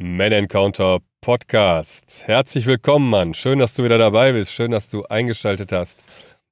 Man 0.00 0.30
Encounter 0.30 1.00
Podcast. 1.20 2.22
Herzlich 2.24 2.66
willkommen, 2.66 3.10
Mann. 3.10 3.34
Schön, 3.34 3.58
dass 3.58 3.74
du 3.74 3.82
wieder 3.82 3.98
dabei 3.98 4.30
bist. 4.30 4.52
Schön, 4.52 4.70
dass 4.70 4.88
du 4.88 5.02
eingeschaltet 5.06 5.72
hast, 5.72 5.98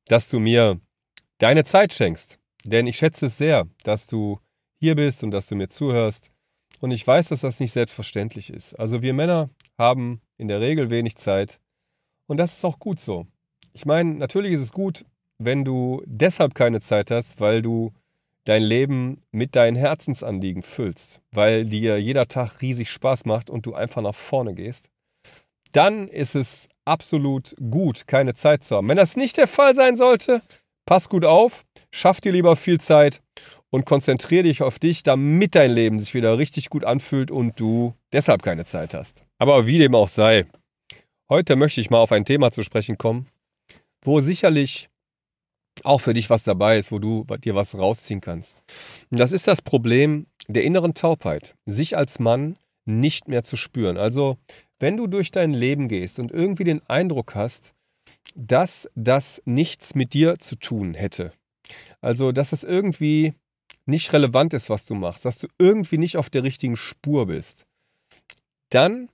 dass 0.07 0.29
du 0.29 0.41
mir 0.41 0.80
deine 1.38 1.62
Zeit 1.62 1.95
schenkst. 1.95 2.40
Denn 2.64 2.88
ich 2.88 2.96
schätze 2.96 3.27
es 3.27 3.38
sehr, 3.38 3.69
dass 3.85 4.09
du 4.09 4.40
hier 4.80 4.96
bist 4.96 5.22
und 5.22 5.30
dass 5.30 5.46
du 5.46 5.54
mir 5.54 5.69
zuhörst. 5.69 6.32
Und 6.80 6.90
ich 6.90 7.06
weiß, 7.06 7.29
dass 7.29 7.43
das 7.43 7.61
nicht 7.61 7.71
selbstverständlich 7.71 8.51
ist. 8.51 8.74
Also 8.80 9.01
wir 9.01 9.14
Männer 9.14 9.49
haben 9.79 10.21
in 10.39 10.49
der 10.49 10.61
Regel 10.61 10.91
wenig 10.91 11.15
Zeit. 11.15 11.61
Und 12.27 12.39
das 12.39 12.55
ist 12.55 12.65
auch 12.65 12.81
gut 12.81 12.99
so. 12.99 13.29
Ich 13.73 13.87
meine, 13.87 14.15
natürlich 14.15 14.55
ist 14.55 14.61
es 14.61 14.73
gut, 14.73 15.05
wenn 15.39 15.65
du 15.65 16.03
deshalb 16.05 16.57
keine 16.57 16.81
Zeit 16.81 17.13
hast, 17.13 17.39
weil 17.39 17.63
du 17.63 17.93
dein 18.47 18.63
Leben 18.63 19.23
mit 19.33 19.57
deinen 19.57 19.77
Herzensanliegen 19.77 20.63
füllst, 20.63 21.21
weil 21.33 21.67
dir 21.67 22.01
jeder 22.01 22.29
Tag 22.29 22.63
riesig 22.63 22.91
Spaß 22.91 23.27
macht 23.27 23.51
und 23.51 23.67
du 23.67 23.75
einfach 23.75 24.01
nach 24.03 24.15
vorne 24.15 24.55
gehst, 24.55 24.89
dann 25.73 26.09
ist 26.09 26.35
es 26.35 26.68
absolut 26.85 27.54
gut, 27.71 28.07
keine 28.07 28.35
Zeit 28.35 28.64
zu 28.64 28.77
haben. 28.77 28.89
Wenn 28.89 28.96
das 28.96 29.17
nicht 29.17 29.37
der 29.37 29.49
Fall 29.49 29.75
sein 29.75 29.96
sollte, 29.96 30.40
pass 30.87 31.09
gut 31.09 31.25
auf, 31.25 31.64
schaff 31.90 32.20
dir 32.20 32.33
lieber 32.33 32.55
viel 32.56 32.81
Zeit 32.81 33.20
und 33.70 33.84
konzentriere 33.84 34.45
dich 34.45 34.62
auf 34.62 34.78
dich, 34.78 35.03
damit 35.03 35.56
dein 35.56 35.73
Leben 35.73 35.98
sich 35.98 36.15
wieder 36.15 36.39
richtig 36.39 36.70
gut 36.70 36.84
anfühlt 36.84 37.33
und 37.33 37.59
du 37.59 37.95
deshalb 38.12 38.42
keine 38.42 38.65
Zeit 38.65 38.95
hast. 38.95 39.25
Aber 39.39 39.67
wie 39.67 39.78
dem 39.78 39.97
auch 39.97 40.09
sei, 40.09 40.47
heute 41.28 41.56
möchte 41.56 41.81
ich 41.81 41.91
mal 41.91 41.98
auf 41.98 42.12
ein 42.12 42.25
Thema 42.25 42.53
zu 42.53 42.62
sprechen 42.62 42.97
kommen, 42.97 43.27
wo 44.03 44.20
sicherlich 44.20 44.89
auch 45.84 46.00
für 46.00 46.14
dich 46.14 46.30
was 46.30 46.42
dabei 46.42 46.78
ist, 46.78 46.92
wo 46.92 46.98
du 46.98 47.25
dir 47.44 47.55
was 47.55 47.77
rausziehen 47.77 48.20
kannst. 48.20 48.62
Das 49.11 49.33
ist 49.33 49.47
das 49.47 49.62
Problem 49.62 50.27
der 50.48 50.64
inneren 50.64 50.94
Taubheit, 50.94 51.55
sich 51.67 51.97
als 51.97 52.19
Mann 52.19 52.56
nicht 52.84 53.28
mehr 53.28 53.42
zu 53.42 53.56
spüren. 53.56 53.97
Also, 53.97 54.39
wenn 54.78 54.97
du 54.97 55.06
durch 55.06 55.31
dein 55.31 55.53
Leben 55.53 55.89
gehst 55.89 56.19
und 56.19 56.31
irgendwie 56.31 56.64
den 56.64 56.83
Eindruck 56.89 57.34
hast, 57.34 57.73
dass 58.34 58.89
das 58.95 59.42
nichts 59.45 59.95
mit 59.95 60.12
dir 60.12 60.39
zu 60.39 60.56
tun 60.56 60.95
hätte, 60.95 61.33
also 62.01 62.33
dass 62.33 62.53
es 62.53 62.62
irgendwie 62.62 63.34
nicht 63.86 64.12
relevant 64.12 64.53
ist, 64.55 64.70
was 64.70 64.86
du 64.86 64.95
machst, 64.95 65.25
dass 65.25 65.39
du 65.39 65.48
irgendwie 65.58 65.98
nicht 65.98 66.17
auf 66.17 66.31
der 66.31 66.42
richtigen 66.42 66.77
Spur 66.77 67.27
bist, 67.27 67.67
dann 68.70 69.08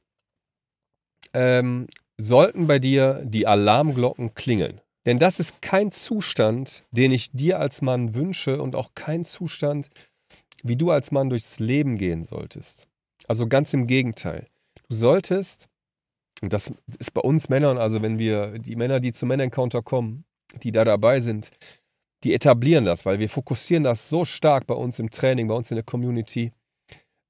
ähm, 1.34 1.86
sollten 2.18 2.66
bei 2.66 2.78
dir 2.78 3.22
die 3.24 3.46
Alarmglocken 3.46 4.34
klingeln. 4.34 4.81
Denn 5.06 5.18
das 5.18 5.40
ist 5.40 5.62
kein 5.62 5.90
Zustand, 5.90 6.84
den 6.92 7.10
ich 7.10 7.32
dir 7.32 7.58
als 7.58 7.82
Mann 7.82 8.14
wünsche 8.14 8.62
und 8.62 8.76
auch 8.76 8.90
kein 8.94 9.24
Zustand, 9.24 9.90
wie 10.62 10.76
du 10.76 10.90
als 10.90 11.10
Mann 11.10 11.28
durchs 11.28 11.58
Leben 11.58 11.96
gehen 11.96 12.24
solltest. 12.24 12.86
Also 13.26 13.48
ganz 13.48 13.74
im 13.74 13.86
Gegenteil. 13.86 14.46
Du 14.88 14.94
solltest, 14.94 15.68
und 16.40 16.52
das 16.52 16.72
ist 16.98 17.14
bei 17.14 17.20
uns 17.20 17.48
Männern, 17.48 17.78
also 17.78 18.02
wenn 18.02 18.18
wir, 18.18 18.58
die 18.58 18.76
Männer, 18.76 19.00
die 19.00 19.12
zum 19.12 19.28
Men-Encounter 19.28 19.82
kommen, 19.82 20.24
die 20.62 20.70
da 20.70 20.84
dabei 20.84 21.18
sind, 21.18 21.50
die 22.24 22.34
etablieren 22.34 22.84
das, 22.84 23.04
weil 23.04 23.18
wir 23.18 23.28
fokussieren 23.28 23.82
das 23.82 24.08
so 24.08 24.24
stark 24.24 24.66
bei 24.66 24.74
uns 24.74 24.98
im 24.98 25.10
Training, 25.10 25.48
bei 25.48 25.54
uns 25.54 25.70
in 25.70 25.76
der 25.76 25.84
Community. 25.84 26.52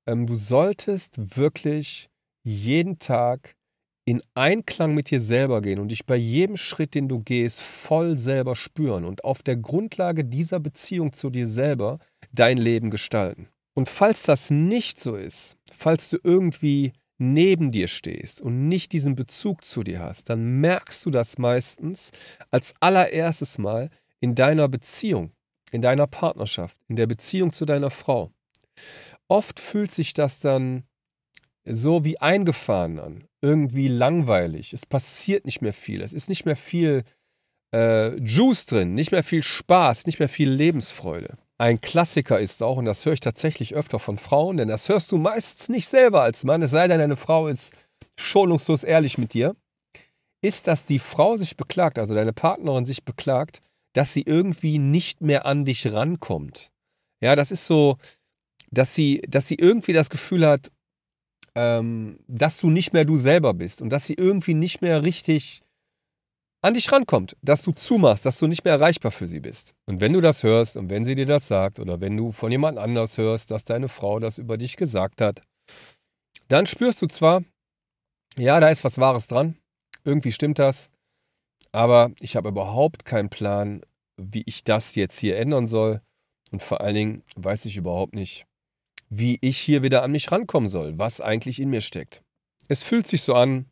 Ähm, 0.06 0.26
du 0.26 0.34
solltest 0.34 1.38
wirklich 1.38 2.10
jeden 2.44 2.98
Tag 2.98 3.56
in 4.04 4.20
Einklang 4.34 4.94
mit 4.94 5.10
dir 5.10 5.20
selber 5.20 5.62
gehen 5.62 5.78
und 5.78 5.88
dich 5.88 6.06
bei 6.06 6.16
jedem 6.16 6.56
Schritt, 6.56 6.94
den 6.94 7.08
du 7.08 7.20
gehst, 7.20 7.60
voll 7.60 8.18
selber 8.18 8.56
spüren 8.56 9.04
und 9.04 9.24
auf 9.24 9.42
der 9.42 9.56
Grundlage 9.56 10.24
dieser 10.24 10.58
Beziehung 10.58 11.12
zu 11.12 11.30
dir 11.30 11.46
selber 11.46 11.98
dein 12.32 12.56
Leben 12.56 12.90
gestalten. 12.90 13.48
Und 13.74 13.88
falls 13.88 14.24
das 14.24 14.50
nicht 14.50 15.00
so 15.00 15.16
ist, 15.16 15.56
falls 15.70 16.10
du 16.10 16.18
irgendwie 16.22 16.92
neben 17.18 17.70
dir 17.70 17.88
stehst 17.88 18.42
und 18.42 18.68
nicht 18.68 18.92
diesen 18.92 19.14
Bezug 19.14 19.64
zu 19.64 19.84
dir 19.84 20.00
hast, 20.00 20.28
dann 20.28 20.60
merkst 20.60 21.06
du 21.06 21.10
das 21.10 21.38
meistens 21.38 22.10
als 22.50 22.74
allererstes 22.80 23.58
Mal 23.58 23.90
in 24.20 24.34
deiner 24.34 24.68
Beziehung, 24.68 25.30
in 25.70 25.82
deiner 25.82 26.06
Partnerschaft, 26.06 26.76
in 26.88 26.96
der 26.96 27.06
Beziehung 27.06 27.52
zu 27.52 27.64
deiner 27.64 27.90
Frau. 27.90 28.32
Oft 29.28 29.60
fühlt 29.60 29.90
sich 29.90 30.12
das 30.14 30.40
dann 30.40 30.84
so 31.64 32.04
wie 32.04 32.18
eingefahren 32.18 32.98
an, 32.98 33.24
irgendwie 33.40 33.88
langweilig. 33.88 34.72
Es 34.72 34.86
passiert 34.86 35.44
nicht 35.44 35.62
mehr 35.62 35.72
viel. 35.72 36.02
Es 36.02 36.12
ist 36.12 36.28
nicht 36.28 36.44
mehr 36.44 36.56
viel 36.56 37.04
äh, 37.74 38.16
Juice 38.16 38.66
drin, 38.66 38.94
nicht 38.94 39.12
mehr 39.12 39.22
viel 39.22 39.42
Spaß, 39.42 40.06
nicht 40.06 40.18
mehr 40.18 40.28
viel 40.28 40.50
Lebensfreude. 40.50 41.36
Ein 41.58 41.80
Klassiker 41.80 42.40
ist 42.40 42.62
auch, 42.62 42.76
und 42.76 42.86
das 42.86 43.06
höre 43.06 43.12
ich 43.12 43.20
tatsächlich 43.20 43.74
öfter 43.74 43.98
von 43.98 44.18
Frauen, 44.18 44.56
denn 44.56 44.68
das 44.68 44.88
hörst 44.88 45.12
du 45.12 45.18
meistens 45.18 45.68
nicht 45.68 45.86
selber 45.86 46.22
als 46.22 46.44
Mann, 46.44 46.62
es 46.62 46.72
sei 46.72 46.88
denn, 46.88 46.98
deine 46.98 47.16
Frau 47.16 47.46
ist 47.46 47.74
schonungslos 48.18 48.82
ehrlich 48.84 49.16
mit 49.16 49.32
dir, 49.32 49.54
ist, 50.42 50.66
dass 50.66 50.84
die 50.86 50.98
Frau 50.98 51.36
sich 51.36 51.56
beklagt, 51.56 51.98
also 51.98 52.14
deine 52.14 52.32
Partnerin 52.32 52.84
sich 52.84 53.04
beklagt, 53.04 53.60
dass 53.92 54.12
sie 54.12 54.22
irgendwie 54.22 54.78
nicht 54.78 55.20
mehr 55.20 55.46
an 55.46 55.64
dich 55.64 55.92
rankommt. 55.92 56.70
Ja, 57.20 57.36
das 57.36 57.52
ist 57.52 57.66
so, 57.66 57.96
dass 58.70 58.94
sie, 58.94 59.22
dass 59.28 59.46
sie 59.46 59.54
irgendwie 59.54 59.92
das 59.92 60.10
Gefühl 60.10 60.46
hat, 60.46 60.72
ähm, 61.54 62.18
dass 62.28 62.58
du 62.58 62.70
nicht 62.70 62.92
mehr 62.92 63.04
du 63.04 63.16
selber 63.16 63.54
bist 63.54 63.82
und 63.82 63.90
dass 63.90 64.06
sie 64.06 64.14
irgendwie 64.14 64.54
nicht 64.54 64.82
mehr 64.82 65.02
richtig 65.02 65.62
an 66.62 66.74
dich 66.74 66.92
rankommt, 66.92 67.36
dass 67.42 67.62
du 67.62 67.72
zumachst, 67.72 68.24
dass 68.24 68.38
du 68.38 68.46
nicht 68.46 68.64
mehr 68.64 68.74
erreichbar 68.74 69.10
für 69.10 69.26
sie 69.26 69.40
bist. 69.40 69.74
Und 69.86 70.00
wenn 70.00 70.12
du 70.12 70.20
das 70.20 70.44
hörst 70.44 70.76
und 70.76 70.90
wenn 70.90 71.04
sie 71.04 71.16
dir 71.16 71.26
das 71.26 71.48
sagt 71.48 71.80
oder 71.80 72.00
wenn 72.00 72.16
du 72.16 72.30
von 72.30 72.52
jemand 72.52 72.78
anders 72.78 73.18
hörst, 73.18 73.50
dass 73.50 73.64
deine 73.64 73.88
Frau 73.88 74.20
das 74.20 74.38
über 74.38 74.56
dich 74.56 74.76
gesagt 74.76 75.20
hat, 75.20 75.42
dann 76.48 76.66
spürst 76.66 77.02
du 77.02 77.06
zwar, 77.06 77.42
ja, 78.38 78.60
da 78.60 78.68
ist 78.68 78.84
was 78.84 78.98
Wahres 78.98 79.26
dran, 79.26 79.56
irgendwie 80.04 80.32
stimmt 80.32 80.60
das, 80.60 80.88
aber 81.72 82.12
ich 82.20 82.36
habe 82.36 82.50
überhaupt 82.50 83.04
keinen 83.04 83.28
Plan, 83.28 83.82
wie 84.16 84.44
ich 84.46 84.62
das 84.62 84.94
jetzt 84.94 85.18
hier 85.18 85.38
ändern 85.38 85.66
soll 85.66 86.00
und 86.52 86.62
vor 86.62 86.80
allen 86.80 86.94
Dingen 86.94 87.22
weiß 87.34 87.64
ich 87.64 87.76
überhaupt 87.76 88.14
nicht, 88.14 88.46
wie 89.14 89.36
ich 89.42 89.58
hier 89.58 89.82
wieder 89.82 90.02
an 90.02 90.12
mich 90.12 90.32
rankommen 90.32 90.70
soll, 90.70 90.96
was 90.96 91.20
eigentlich 91.20 91.60
in 91.60 91.68
mir 91.68 91.82
steckt. 91.82 92.22
Es 92.68 92.82
fühlt 92.82 93.06
sich 93.06 93.20
so 93.20 93.34
an, 93.34 93.66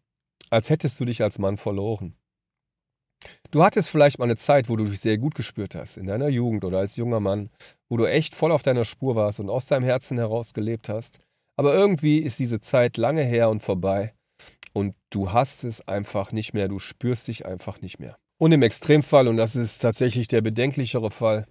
als 0.51 0.69
hättest 0.69 1.01
du 1.01 1.07
dich 1.07 1.23
als 1.23 1.39
Mann 1.39 1.57
verloren. 1.57 2.15
Du 3.51 3.65
hattest 3.65 3.89
vielleicht 3.89 4.19
mal 4.19 4.27
eine 4.27 4.37
Zeit, 4.37 4.69
wo 4.69 4.77
du 4.77 4.85
dich 4.85 5.01
sehr 5.01 5.17
gut 5.17 5.35
gespürt 5.35 5.75
hast, 5.75 5.97
in 5.97 6.07
deiner 6.07 6.29
Jugend 6.29 6.63
oder 6.65 6.79
als 6.79 6.97
junger 6.97 7.21
Mann, 7.21 7.49
wo 7.89 7.97
du 7.97 8.05
echt 8.05 8.35
voll 8.35 8.53
auf 8.53 8.63
deiner 8.63 8.85
Spur 8.85 9.17
warst 9.17 9.41
und 9.41 9.49
aus 9.49 9.65
deinem 9.65 9.85
Herzen 9.85 10.19
heraus 10.19 10.53
gelebt 10.53 10.91
hast. 10.91 11.21
Aber 11.57 11.73
irgendwie 11.73 12.19
ist 12.19 12.39
diese 12.39 12.61
Zeit 12.61 12.99
lange 12.99 13.25
her 13.25 13.49
und 13.49 13.61
vorbei 13.61 14.13
und 14.75 14.95
du 15.09 15.33
hast 15.33 15.65
es 15.65 15.87
einfach 15.89 16.33
nicht 16.33 16.53
mehr, 16.53 16.69
du 16.69 16.79
spürst 16.79 17.29
dich 17.29 17.47
einfach 17.47 17.81
nicht 17.81 17.99
mehr. 17.99 18.19
Und 18.39 18.53
im 18.53 18.63
Extremfall, 18.63 19.27
und 19.27 19.39
das 19.39 19.57
ist 19.57 19.79
tatsächlich 19.79 20.29
der 20.29 20.43
bedenklichere 20.43 21.11
Fall, 21.11 21.47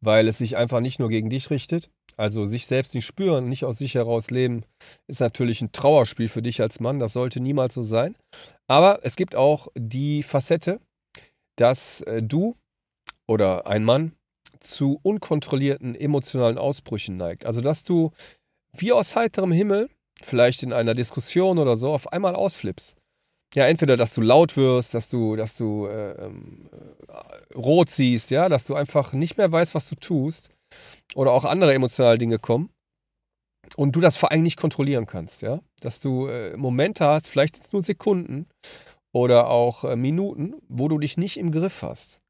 weil 0.00 0.28
es 0.28 0.38
sich 0.38 0.56
einfach 0.56 0.80
nicht 0.80 1.00
nur 1.00 1.08
gegen 1.08 1.30
dich 1.30 1.50
richtet, 1.50 1.90
also 2.18 2.46
sich 2.46 2.66
selbst 2.66 2.94
nicht 2.94 3.06
spüren, 3.06 3.48
nicht 3.48 3.64
aus 3.64 3.78
sich 3.78 3.94
heraus 3.94 4.30
leben, 4.30 4.64
ist 5.06 5.20
natürlich 5.20 5.62
ein 5.62 5.70
Trauerspiel 5.70 6.28
für 6.28 6.42
dich 6.42 6.60
als 6.60 6.80
Mann. 6.80 6.98
Das 6.98 7.12
sollte 7.12 7.40
niemals 7.40 7.74
so 7.74 7.82
sein. 7.82 8.16
Aber 8.66 9.00
es 9.04 9.14
gibt 9.14 9.36
auch 9.36 9.68
die 9.76 10.24
Facette, 10.24 10.80
dass 11.56 12.00
äh, 12.02 12.22
du 12.22 12.56
oder 13.28 13.68
ein 13.68 13.84
Mann 13.84 14.12
zu 14.58 14.98
unkontrollierten 15.02 15.94
emotionalen 15.94 16.58
Ausbrüchen 16.58 17.16
neigt. 17.16 17.46
Also 17.46 17.60
dass 17.60 17.84
du 17.84 18.10
wie 18.76 18.92
aus 18.92 19.14
heiterem 19.14 19.52
Himmel, 19.52 19.88
vielleicht 20.20 20.64
in 20.64 20.72
einer 20.72 20.94
Diskussion 20.94 21.58
oder 21.60 21.76
so, 21.76 21.92
auf 21.92 22.12
einmal 22.12 22.34
ausflippst. 22.34 22.96
Ja, 23.54 23.66
entweder, 23.66 23.96
dass 23.96 24.12
du 24.12 24.20
laut 24.20 24.56
wirst, 24.56 24.92
dass 24.92 25.08
du, 25.08 25.36
dass 25.36 25.56
du 25.56 25.86
äh, 25.86 26.26
ähm, 26.26 26.68
äh, 27.08 27.54
rot 27.54 27.90
siehst, 27.90 28.30
ja, 28.32 28.48
dass 28.48 28.66
du 28.66 28.74
einfach 28.74 29.12
nicht 29.12 29.38
mehr 29.38 29.50
weißt, 29.50 29.74
was 29.74 29.88
du 29.88 29.94
tust 29.94 30.50
oder 31.14 31.32
auch 31.32 31.44
andere 31.44 31.74
emotionale 31.74 32.18
Dinge 32.18 32.38
kommen 32.38 32.70
und 33.76 33.92
du 33.92 34.00
das 34.00 34.16
vor 34.16 34.30
allem 34.30 34.42
nicht 34.42 34.56
kontrollieren 34.56 35.06
kannst, 35.06 35.42
ja, 35.42 35.60
dass 35.80 36.00
du 36.00 36.26
äh, 36.26 36.56
Momente 36.56 37.06
hast, 37.06 37.28
vielleicht 37.28 37.56
sind 37.56 37.66
es 37.66 37.72
nur 37.72 37.82
Sekunden 37.82 38.46
oder 39.14 39.48
auch 39.48 39.84
äh, 39.84 39.96
Minuten, 39.96 40.54
wo 40.68 40.88
du 40.88 40.98
dich 40.98 41.16
nicht 41.16 41.36
im 41.36 41.50
Griff 41.50 41.82
hast. 41.82 42.20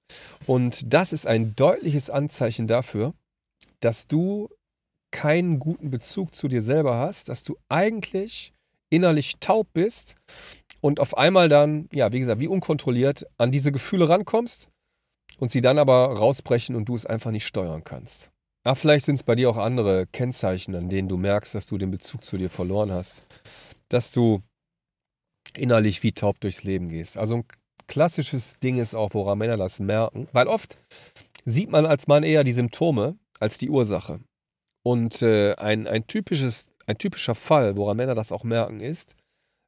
Und 0.46 0.92
das 0.92 1.12
ist 1.12 1.26
ein 1.26 1.54
deutliches 1.54 2.10
Anzeichen 2.10 2.66
dafür, 2.66 3.12
dass 3.80 4.06
du 4.06 4.48
keinen 5.10 5.58
guten 5.58 5.90
Bezug 5.90 6.34
zu 6.34 6.48
dir 6.48 6.62
selber 6.62 6.96
hast, 6.96 7.28
dass 7.28 7.44
du 7.44 7.56
eigentlich 7.68 8.52
innerlich 8.90 9.38
taub 9.40 9.68
bist 9.72 10.16
und 10.80 11.00
auf 11.00 11.16
einmal 11.16 11.48
dann, 11.48 11.88
ja, 11.92 12.12
wie 12.12 12.20
gesagt, 12.20 12.40
wie 12.40 12.48
unkontrolliert 12.48 13.26
an 13.36 13.50
diese 13.50 13.72
Gefühle 13.72 14.08
rankommst 14.08 14.68
und 15.38 15.50
sie 15.50 15.60
dann 15.60 15.78
aber 15.78 16.14
rausbrechen 16.14 16.76
und 16.76 16.86
du 16.88 16.94
es 16.94 17.06
einfach 17.06 17.30
nicht 17.30 17.46
steuern 17.46 17.84
kannst. 17.84 18.30
Ach, 18.68 18.76
vielleicht 18.76 19.06
sind 19.06 19.14
es 19.14 19.22
bei 19.22 19.34
dir 19.34 19.48
auch 19.48 19.56
andere 19.56 20.06
Kennzeichen, 20.06 20.74
an 20.74 20.90
denen 20.90 21.08
du 21.08 21.16
merkst, 21.16 21.54
dass 21.54 21.68
du 21.68 21.78
den 21.78 21.90
Bezug 21.90 22.22
zu 22.22 22.36
dir 22.36 22.50
verloren 22.50 22.92
hast. 22.92 23.22
Dass 23.88 24.12
du 24.12 24.42
innerlich 25.56 26.02
wie 26.02 26.12
taub 26.12 26.38
durchs 26.40 26.64
Leben 26.64 26.88
gehst. 26.88 27.16
Also 27.16 27.36
ein 27.36 27.44
klassisches 27.86 28.58
Ding 28.58 28.78
ist 28.78 28.94
auch, 28.94 29.14
woran 29.14 29.38
Männer 29.38 29.56
das 29.56 29.80
merken, 29.80 30.28
weil 30.32 30.48
oft 30.48 30.76
sieht 31.46 31.70
man 31.70 31.86
als 31.86 32.08
Mann 32.08 32.24
eher 32.24 32.44
die 32.44 32.52
Symptome 32.52 33.16
als 33.40 33.56
die 33.56 33.70
Ursache. 33.70 34.20
Und 34.82 35.22
äh, 35.22 35.54
ein, 35.54 35.86
ein 35.86 36.06
typisches 36.06 36.68
ein 36.86 36.98
typischer 36.98 37.34
Fall, 37.34 37.78
woran 37.78 37.96
Männer 37.96 38.14
das 38.14 38.32
auch 38.32 38.44
merken, 38.44 38.80
ist, 38.80 39.16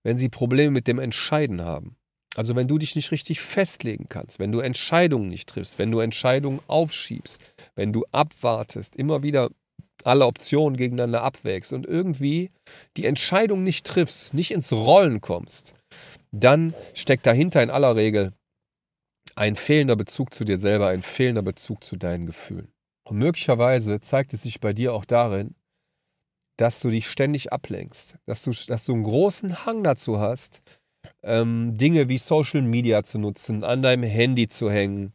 wenn 0.02 0.18
sie 0.18 0.28
Probleme 0.28 0.72
mit 0.72 0.86
dem 0.86 0.98
Entscheiden 0.98 1.62
haben. 1.62 1.96
Also 2.36 2.54
wenn 2.54 2.68
du 2.68 2.78
dich 2.78 2.94
nicht 2.94 3.10
richtig 3.10 3.40
festlegen 3.40 4.06
kannst, 4.08 4.38
wenn 4.38 4.52
du 4.52 4.60
Entscheidungen 4.60 5.28
nicht 5.28 5.48
triffst, 5.48 5.78
wenn 5.78 5.90
du 5.90 5.98
Entscheidungen 6.00 6.60
aufschiebst, 6.68 7.42
wenn 7.74 7.92
du 7.92 8.04
abwartest, 8.12 8.96
immer 8.96 9.22
wieder 9.22 9.50
alle 10.04 10.26
Optionen 10.26 10.76
gegeneinander 10.76 11.22
abwägst 11.22 11.72
und 11.72 11.86
irgendwie 11.86 12.50
die 12.96 13.06
Entscheidung 13.06 13.62
nicht 13.62 13.86
triffst, 13.86 14.32
nicht 14.32 14.52
ins 14.52 14.72
Rollen 14.72 15.20
kommst, 15.20 15.74
dann 16.32 16.74
steckt 16.94 17.26
dahinter 17.26 17.62
in 17.62 17.70
aller 17.70 17.96
Regel 17.96 18.32
ein 19.36 19.56
fehlender 19.56 19.96
Bezug 19.96 20.32
zu 20.32 20.44
dir 20.44 20.58
selber, 20.58 20.88
ein 20.88 21.02
fehlender 21.02 21.42
Bezug 21.42 21.84
zu 21.84 21.96
deinen 21.96 22.26
Gefühlen. 22.26 22.72
Und 23.04 23.18
möglicherweise 23.18 24.00
zeigt 24.00 24.34
es 24.34 24.42
sich 24.42 24.60
bei 24.60 24.72
dir 24.72 24.94
auch 24.94 25.04
darin, 25.04 25.54
dass 26.56 26.80
du 26.80 26.90
dich 26.90 27.08
ständig 27.08 27.52
ablenkst, 27.52 28.16
dass 28.26 28.42
du, 28.42 28.52
dass 28.68 28.84
du 28.84 28.92
einen 28.92 29.02
großen 29.02 29.64
Hang 29.64 29.82
dazu 29.82 30.20
hast, 30.20 30.60
ähm, 31.22 31.76
Dinge 31.76 32.08
wie 32.08 32.18
Social 32.18 32.62
Media 32.62 33.02
zu 33.02 33.18
nutzen, 33.18 33.64
an 33.64 33.82
deinem 33.82 34.04
Handy 34.04 34.48
zu 34.48 34.70
hängen, 34.70 35.12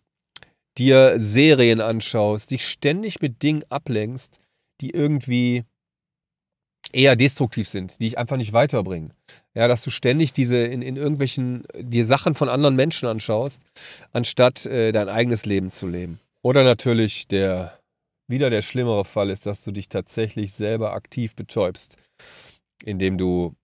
dir 0.78 1.16
Serien 1.18 1.82
anschaust, 1.82 2.52
dich 2.52 2.68
ständig 2.68 3.22
mit 3.22 3.44
Dingen 3.44 3.64
ablenkst, 3.70 4.40
die 4.82 4.92
irgendwie 4.92 5.64
eher 6.92 7.16
destruktiv 7.16 7.68
sind, 7.68 8.00
die 8.00 8.06
dich 8.06 8.18
einfach 8.18 8.38
nicht 8.38 8.54
weiterbringen. 8.54 9.12
Ja, 9.54 9.68
dass 9.68 9.84
du 9.84 9.90
ständig 9.90 10.34
diese 10.34 10.58
in, 10.58 10.82
in 10.82 10.98
irgendwelchen 10.98 11.66
dir 11.80 12.06
Sachen 12.06 12.36
von 12.36 12.50
anderen 12.50 12.76
Menschen 12.76 13.08
anschaust, 13.08 13.64
anstatt 14.12 14.66
äh, 14.66 14.92
dein 14.92 15.10
eigenes 15.10 15.46
Leben 15.46 15.72
zu 15.72 15.88
leben. 15.88 16.20
Oder 16.42 16.64
natürlich 16.64 17.28
der 17.28 17.80
wieder 18.28 18.50
der 18.50 18.62
schlimmere 18.62 19.06
Fall 19.06 19.30
ist, 19.30 19.46
dass 19.46 19.64
du 19.64 19.72
dich 19.72 19.88
tatsächlich 19.88 20.54
selber 20.54 20.94
aktiv 20.94 21.36
betäubst, 21.36 21.98
indem 22.84 23.18
du 23.18 23.56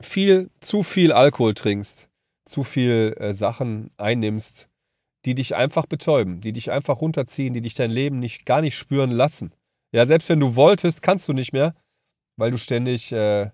viel, 0.00 0.50
zu 0.60 0.82
viel 0.82 1.12
Alkohol 1.12 1.54
trinkst, 1.54 2.08
zu 2.44 2.64
viel 2.64 3.14
äh, 3.18 3.34
Sachen 3.34 3.90
einnimmst, 3.96 4.68
die 5.24 5.34
dich 5.34 5.54
einfach 5.54 5.86
betäuben, 5.86 6.40
die 6.40 6.52
dich 6.52 6.70
einfach 6.70 7.00
runterziehen, 7.00 7.52
die 7.52 7.60
dich 7.60 7.74
dein 7.74 7.90
Leben 7.90 8.18
nicht 8.18 8.46
gar 8.46 8.60
nicht 8.60 8.76
spüren 8.76 9.10
lassen. 9.10 9.52
Ja, 9.92 10.06
selbst 10.06 10.28
wenn 10.28 10.40
du 10.40 10.56
wolltest, 10.56 11.02
kannst 11.02 11.28
du 11.28 11.32
nicht 11.32 11.52
mehr, 11.52 11.74
weil 12.36 12.50
du 12.50 12.58
ständig 12.58 13.12
äh, 13.12 13.50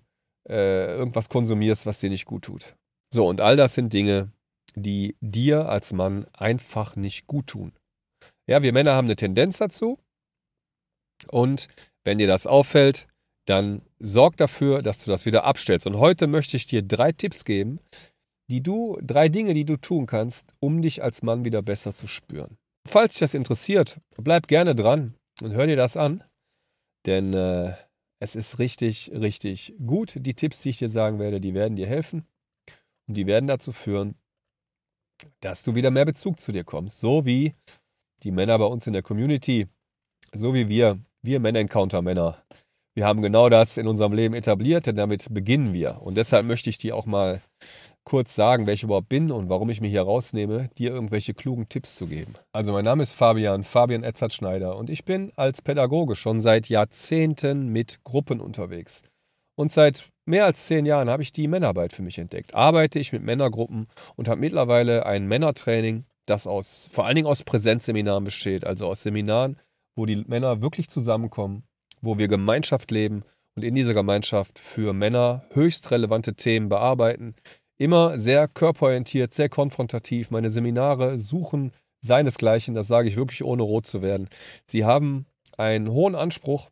äh, 0.47 0.95
irgendwas 0.95 1.29
konsumierst, 1.29 1.85
was 1.85 1.99
dir 1.99 2.09
nicht 2.09 2.25
gut 2.25 2.45
tut. 2.45 2.75
So, 3.13 3.27
und 3.27 3.41
all 3.41 3.55
das 3.55 3.73
sind 3.73 3.93
Dinge, 3.93 4.31
die 4.75 5.17
dir 5.21 5.69
als 5.69 5.93
Mann 5.93 6.25
einfach 6.33 6.95
nicht 6.95 7.27
gut 7.27 7.47
tun. 7.47 7.73
Ja, 8.47 8.61
wir 8.61 8.73
Männer 8.73 8.93
haben 8.93 9.07
eine 9.07 9.15
Tendenz 9.15 9.57
dazu. 9.57 9.99
Und 11.27 11.67
wenn 12.03 12.17
dir 12.17 12.27
das 12.27 12.47
auffällt, 12.47 13.07
dann 13.47 13.81
sorg 13.99 14.37
dafür, 14.37 14.81
dass 14.81 15.03
du 15.03 15.09
das 15.09 15.25
wieder 15.25 15.45
abstellst. 15.45 15.87
Und 15.87 15.97
heute 15.97 16.27
möchte 16.27 16.57
ich 16.57 16.67
dir 16.67 16.81
drei 16.81 17.11
Tipps 17.11 17.45
geben, 17.45 17.79
die 18.49 18.61
du, 18.61 18.97
drei 19.01 19.29
Dinge, 19.29 19.53
die 19.53 19.65
du 19.65 19.77
tun 19.77 20.05
kannst, 20.05 20.53
um 20.59 20.81
dich 20.81 21.03
als 21.03 21.21
Mann 21.21 21.45
wieder 21.45 21.61
besser 21.61 21.93
zu 21.93 22.07
spüren. 22.07 22.57
Falls 22.87 23.13
dich 23.13 23.19
das 23.21 23.33
interessiert, 23.33 23.99
bleib 24.17 24.47
gerne 24.47 24.75
dran 24.75 25.15
und 25.41 25.51
hör 25.51 25.67
dir 25.67 25.75
das 25.75 25.97
an, 25.97 26.23
denn 27.05 27.33
äh, 27.33 27.73
es 28.19 28.35
ist 28.35 28.59
richtig, 28.59 29.11
richtig 29.13 29.75
gut. 29.85 30.15
Die 30.17 30.33
Tipps, 30.33 30.61
die 30.61 30.69
ich 30.69 30.77
dir 30.77 30.89
sagen 30.89 31.19
werde, 31.19 31.41
die 31.41 31.53
werden 31.53 31.75
dir 31.75 31.87
helfen 31.87 32.25
und 33.07 33.15
die 33.15 33.27
werden 33.27 33.47
dazu 33.47 33.71
führen, 33.71 34.15
dass 35.41 35.63
du 35.63 35.75
wieder 35.75 35.91
mehr 35.91 36.05
Bezug 36.05 36.39
zu 36.39 36.51
dir 36.51 36.63
kommst. 36.63 36.99
So 36.99 37.25
wie 37.25 37.55
die 38.23 38.31
Männer 38.31 38.57
bei 38.57 38.65
uns 38.65 38.87
in 38.87 38.93
der 38.93 39.03
Community, 39.03 39.67
so 40.33 40.53
wie 40.53 40.67
wir, 40.67 40.99
wir 41.21 41.39
Männer-Encounter-Männer. 41.39 42.43
Wir 42.97 43.05
haben 43.05 43.21
genau 43.21 43.47
das 43.47 43.77
in 43.77 43.85
unserem 43.85 44.11
Leben 44.13 44.33
etabliert, 44.33 44.87
denn 44.87 44.95
damit 44.95 45.31
beginnen 45.31 45.71
wir. 45.71 46.01
Und 46.01 46.17
deshalb 46.17 46.47
möchte 46.47 46.71
ich 46.71 46.79
dir 46.79 46.95
auch 46.95 47.05
mal 47.05 47.43
kurz 48.03 48.33
sagen, 48.33 48.65
wer 48.65 48.73
ich 48.73 48.81
überhaupt 48.81 49.07
bin 49.07 49.31
und 49.31 49.49
warum 49.49 49.69
ich 49.69 49.81
mich 49.81 49.91
hier 49.91 50.01
rausnehme, 50.01 50.71
dir 50.79 50.93
irgendwelche 50.93 51.35
klugen 51.35 51.69
Tipps 51.69 51.95
zu 51.95 52.07
geben. 52.07 52.33
Also 52.53 52.71
mein 52.71 52.85
Name 52.85 53.03
ist 53.03 53.11
Fabian, 53.11 53.63
Fabian 53.63 54.01
Edzard 54.01 54.33
Schneider 54.33 54.75
und 54.77 54.89
ich 54.89 55.05
bin 55.05 55.31
als 55.35 55.61
Pädagoge 55.61 56.15
schon 56.15 56.41
seit 56.41 56.69
Jahrzehnten 56.69 57.67
mit 57.67 58.03
Gruppen 58.03 58.41
unterwegs. 58.41 59.03
Und 59.55 59.71
seit 59.71 60.09
mehr 60.25 60.45
als 60.45 60.65
zehn 60.65 60.87
Jahren 60.87 61.07
habe 61.07 61.21
ich 61.21 61.31
die 61.31 61.47
Männerarbeit 61.47 61.93
für 61.93 62.01
mich 62.01 62.17
entdeckt. 62.17 62.55
Arbeite 62.55 62.97
ich 62.97 63.13
mit 63.13 63.21
Männergruppen 63.21 63.89
und 64.15 64.27
habe 64.27 64.41
mittlerweile 64.41 65.05
ein 65.05 65.27
Männertraining, 65.27 66.05
das 66.25 66.47
aus, 66.47 66.89
vor 66.91 67.05
allen 67.05 67.17
Dingen 67.17 67.27
aus 67.27 67.43
Präsenzseminaren 67.43 68.23
besteht, 68.23 68.65
also 68.65 68.87
aus 68.87 69.03
Seminaren, 69.03 69.59
wo 69.95 70.07
die 70.07 70.15
Männer 70.15 70.63
wirklich 70.63 70.89
zusammenkommen, 70.89 71.66
wo 72.01 72.17
wir 72.17 72.27
Gemeinschaft 72.27 72.91
leben 72.91 73.23
und 73.55 73.63
in 73.63 73.75
dieser 73.75 73.93
Gemeinschaft 73.93 74.59
für 74.59 74.93
Männer 74.93 75.43
höchst 75.53 75.91
relevante 75.91 76.35
Themen 76.35 76.69
bearbeiten, 76.69 77.35
immer 77.77 78.19
sehr 78.19 78.47
körperorientiert, 78.47 79.33
sehr 79.33 79.49
konfrontativ. 79.49 80.31
Meine 80.31 80.49
Seminare 80.49 81.19
suchen 81.19 81.71
seinesgleichen, 82.01 82.75
das 82.75 82.87
sage 82.87 83.07
ich 83.07 83.15
wirklich 83.15 83.43
ohne 83.43 83.63
rot 83.63 83.85
zu 83.85 84.01
werden. 84.01 84.29
Sie 84.67 84.85
haben 84.85 85.25
einen 85.57 85.89
hohen 85.89 86.15
Anspruch, 86.15 86.69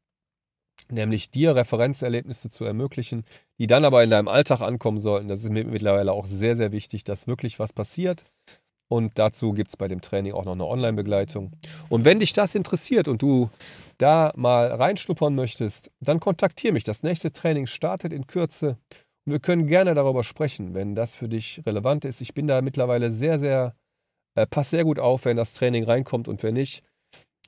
nämlich 0.90 1.32
dir 1.32 1.56
Referenzerlebnisse 1.56 2.50
zu 2.50 2.66
ermöglichen, 2.66 3.24
die 3.58 3.68
dann 3.68 3.86
aber 3.86 4.04
in 4.04 4.10
deinem 4.10 4.28
Alltag 4.28 4.62
ankommen 4.62 5.00
sollten. 5.00 5.28
Das 5.28 5.44
ist 5.44 5.50
mir 5.50 5.66
mittlerweile 5.66 6.12
auch 6.12 6.26
sehr, 6.26 6.56
sehr 6.56 6.72
wichtig, 6.72 7.04
dass 7.04 7.28
wirklich 7.28 7.60
was 7.60 7.74
passiert. 7.74 8.26
Und 8.88 9.18
dazu 9.18 9.54
gibt 9.54 9.70
es 9.70 9.78
bei 9.78 9.88
dem 9.88 10.02
Training 10.02 10.34
auch 10.34 10.46
noch 10.46 10.52
eine 10.54 10.66
Online-Begleitung. 10.66 11.52
Und 11.90 12.06
wenn 12.06 12.20
dich 12.20 12.34
das 12.34 12.54
interessiert 12.54 13.08
und 13.08 13.22
du 13.22 13.50
da 13.98 14.32
mal 14.36 14.68
reinschnuppern 14.68 15.34
möchtest, 15.34 15.92
dann 16.00 16.20
kontaktiere 16.20 16.74
mich. 16.74 16.84
Das 16.84 17.02
nächste 17.02 17.32
Training 17.32 17.66
startet 17.66 18.14
in 18.14 18.28
Kürze 18.28 18.78
und 19.26 19.32
wir 19.32 19.40
können 19.40 19.66
gerne 19.66 19.96
darüber 19.96 20.24
sprechen, 20.24 20.76
wenn 20.76 20.94
das 20.94 21.16
für 21.16 21.28
dich 21.28 21.62
relevant 21.66 22.06
ist. 22.06 22.22
Ich 22.22 22.36
bin 22.36 22.46
da 22.46 22.62
mittlerweile 22.62 23.10
sehr, 23.10 23.40
sehr, 23.40 23.76
äh, 24.36 24.46
pass 24.46 24.70
sehr 24.70 24.84
gut 24.84 25.00
auf, 25.00 25.26
wenn 25.26 25.38
das 25.38 25.54
Training 25.54 25.84
reinkommt 25.84 26.28
und 26.28 26.44
wenn 26.44 26.54
nicht. 26.54 26.84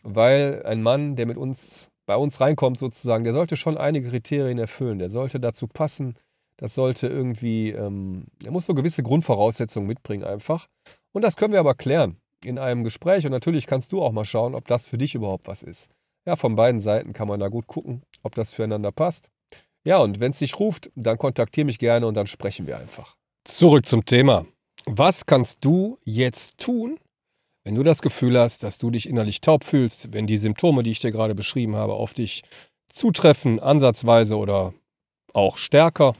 Weil 0.01 0.63
ein 0.65 0.81
Mann, 0.81 1.15
der 1.15 1.27
mit 1.27 1.37
uns, 1.37 1.89
bei 2.07 2.15
uns 2.15 2.41
reinkommt 2.41 2.79
sozusagen, 2.79 3.23
der 3.23 3.33
sollte 3.33 3.57
schon 3.57 3.77
einige 3.77 4.09
Kriterien 4.09 4.57
erfüllen. 4.57 4.97
Der 4.97 5.11
sollte 5.11 5.39
dazu 5.39 5.67
passen. 5.67 6.15
Das 6.57 6.73
sollte 6.73 7.07
irgendwie, 7.07 7.69
ähm, 7.69 8.25
er 8.43 8.51
muss 8.51 8.65
so 8.65 8.73
gewisse 8.73 9.03
Grundvoraussetzungen 9.03 9.87
mitbringen 9.87 10.23
einfach. 10.23 10.67
Und 11.13 11.21
das 11.21 11.35
können 11.35 11.53
wir 11.53 11.59
aber 11.59 11.75
klären 11.75 12.17
in 12.43 12.57
einem 12.57 12.83
Gespräch. 12.83 13.25
Und 13.25 13.31
natürlich 13.31 13.67
kannst 13.67 13.91
du 13.91 14.01
auch 14.01 14.11
mal 14.11 14.25
schauen, 14.25 14.55
ob 14.55 14.67
das 14.67 14.85
für 14.85 14.97
dich 14.97 15.15
überhaupt 15.15 15.47
was 15.47 15.63
ist. 15.63 15.91
Ja, 16.25 16.35
von 16.35 16.55
beiden 16.55 16.79
Seiten 16.79 17.13
kann 17.13 17.27
man 17.27 17.39
da 17.39 17.47
gut 17.47 17.67
gucken, 17.67 18.01
ob 18.23 18.35
das 18.35 18.51
füreinander 18.51 18.91
passt. 18.91 19.29
Ja, 19.85 19.99
und 19.99 20.19
wenn 20.19 20.31
es 20.31 20.39
dich 20.39 20.59
ruft, 20.59 20.91
dann 20.95 21.17
kontaktiere 21.17 21.65
mich 21.65 21.79
gerne 21.79 22.07
und 22.07 22.15
dann 22.15 22.27
sprechen 22.27 22.67
wir 22.67 22.77
einfach. 22.77 23.15
Zurück 23.45 23.85
zum 23.85 24.03
Thema. 24.03 24.45
Was 24.85 25.25
kannst 25.25 25.63
du 25.63 25.97
jetzt 26.03 26.57
tun, 26.57 26.99
wenn 27.63 27.75
du 27.75 27.83
das 27.83 28.01
Gefühl 28.01 28.37
hast, 28.37 28.63
dass 28.63 28.77
du 28.77 28.91
dich 28.91 29.07
innerlich 29.07 29.41
taub 29.41 29.63
fühlst, 29.63 30.13
wenn 30.13 30.27
die 30.27 30.37
Symptome, 30.37 30.83
die 30.83 30.91
ich 30.91 30.99
dir 30.99 31.11
gerade 31.11 31.35
beschrieben 31.35 31.75
habe, 31.75 31.93
auf 31.93 32.13
dich 32.13 32.43
zutreffen, 32.91 33.59
ansatzweise 33.59 34.37
oder 34.37 34.73
auch 35.33 35.57
stärker? 35.57 36.13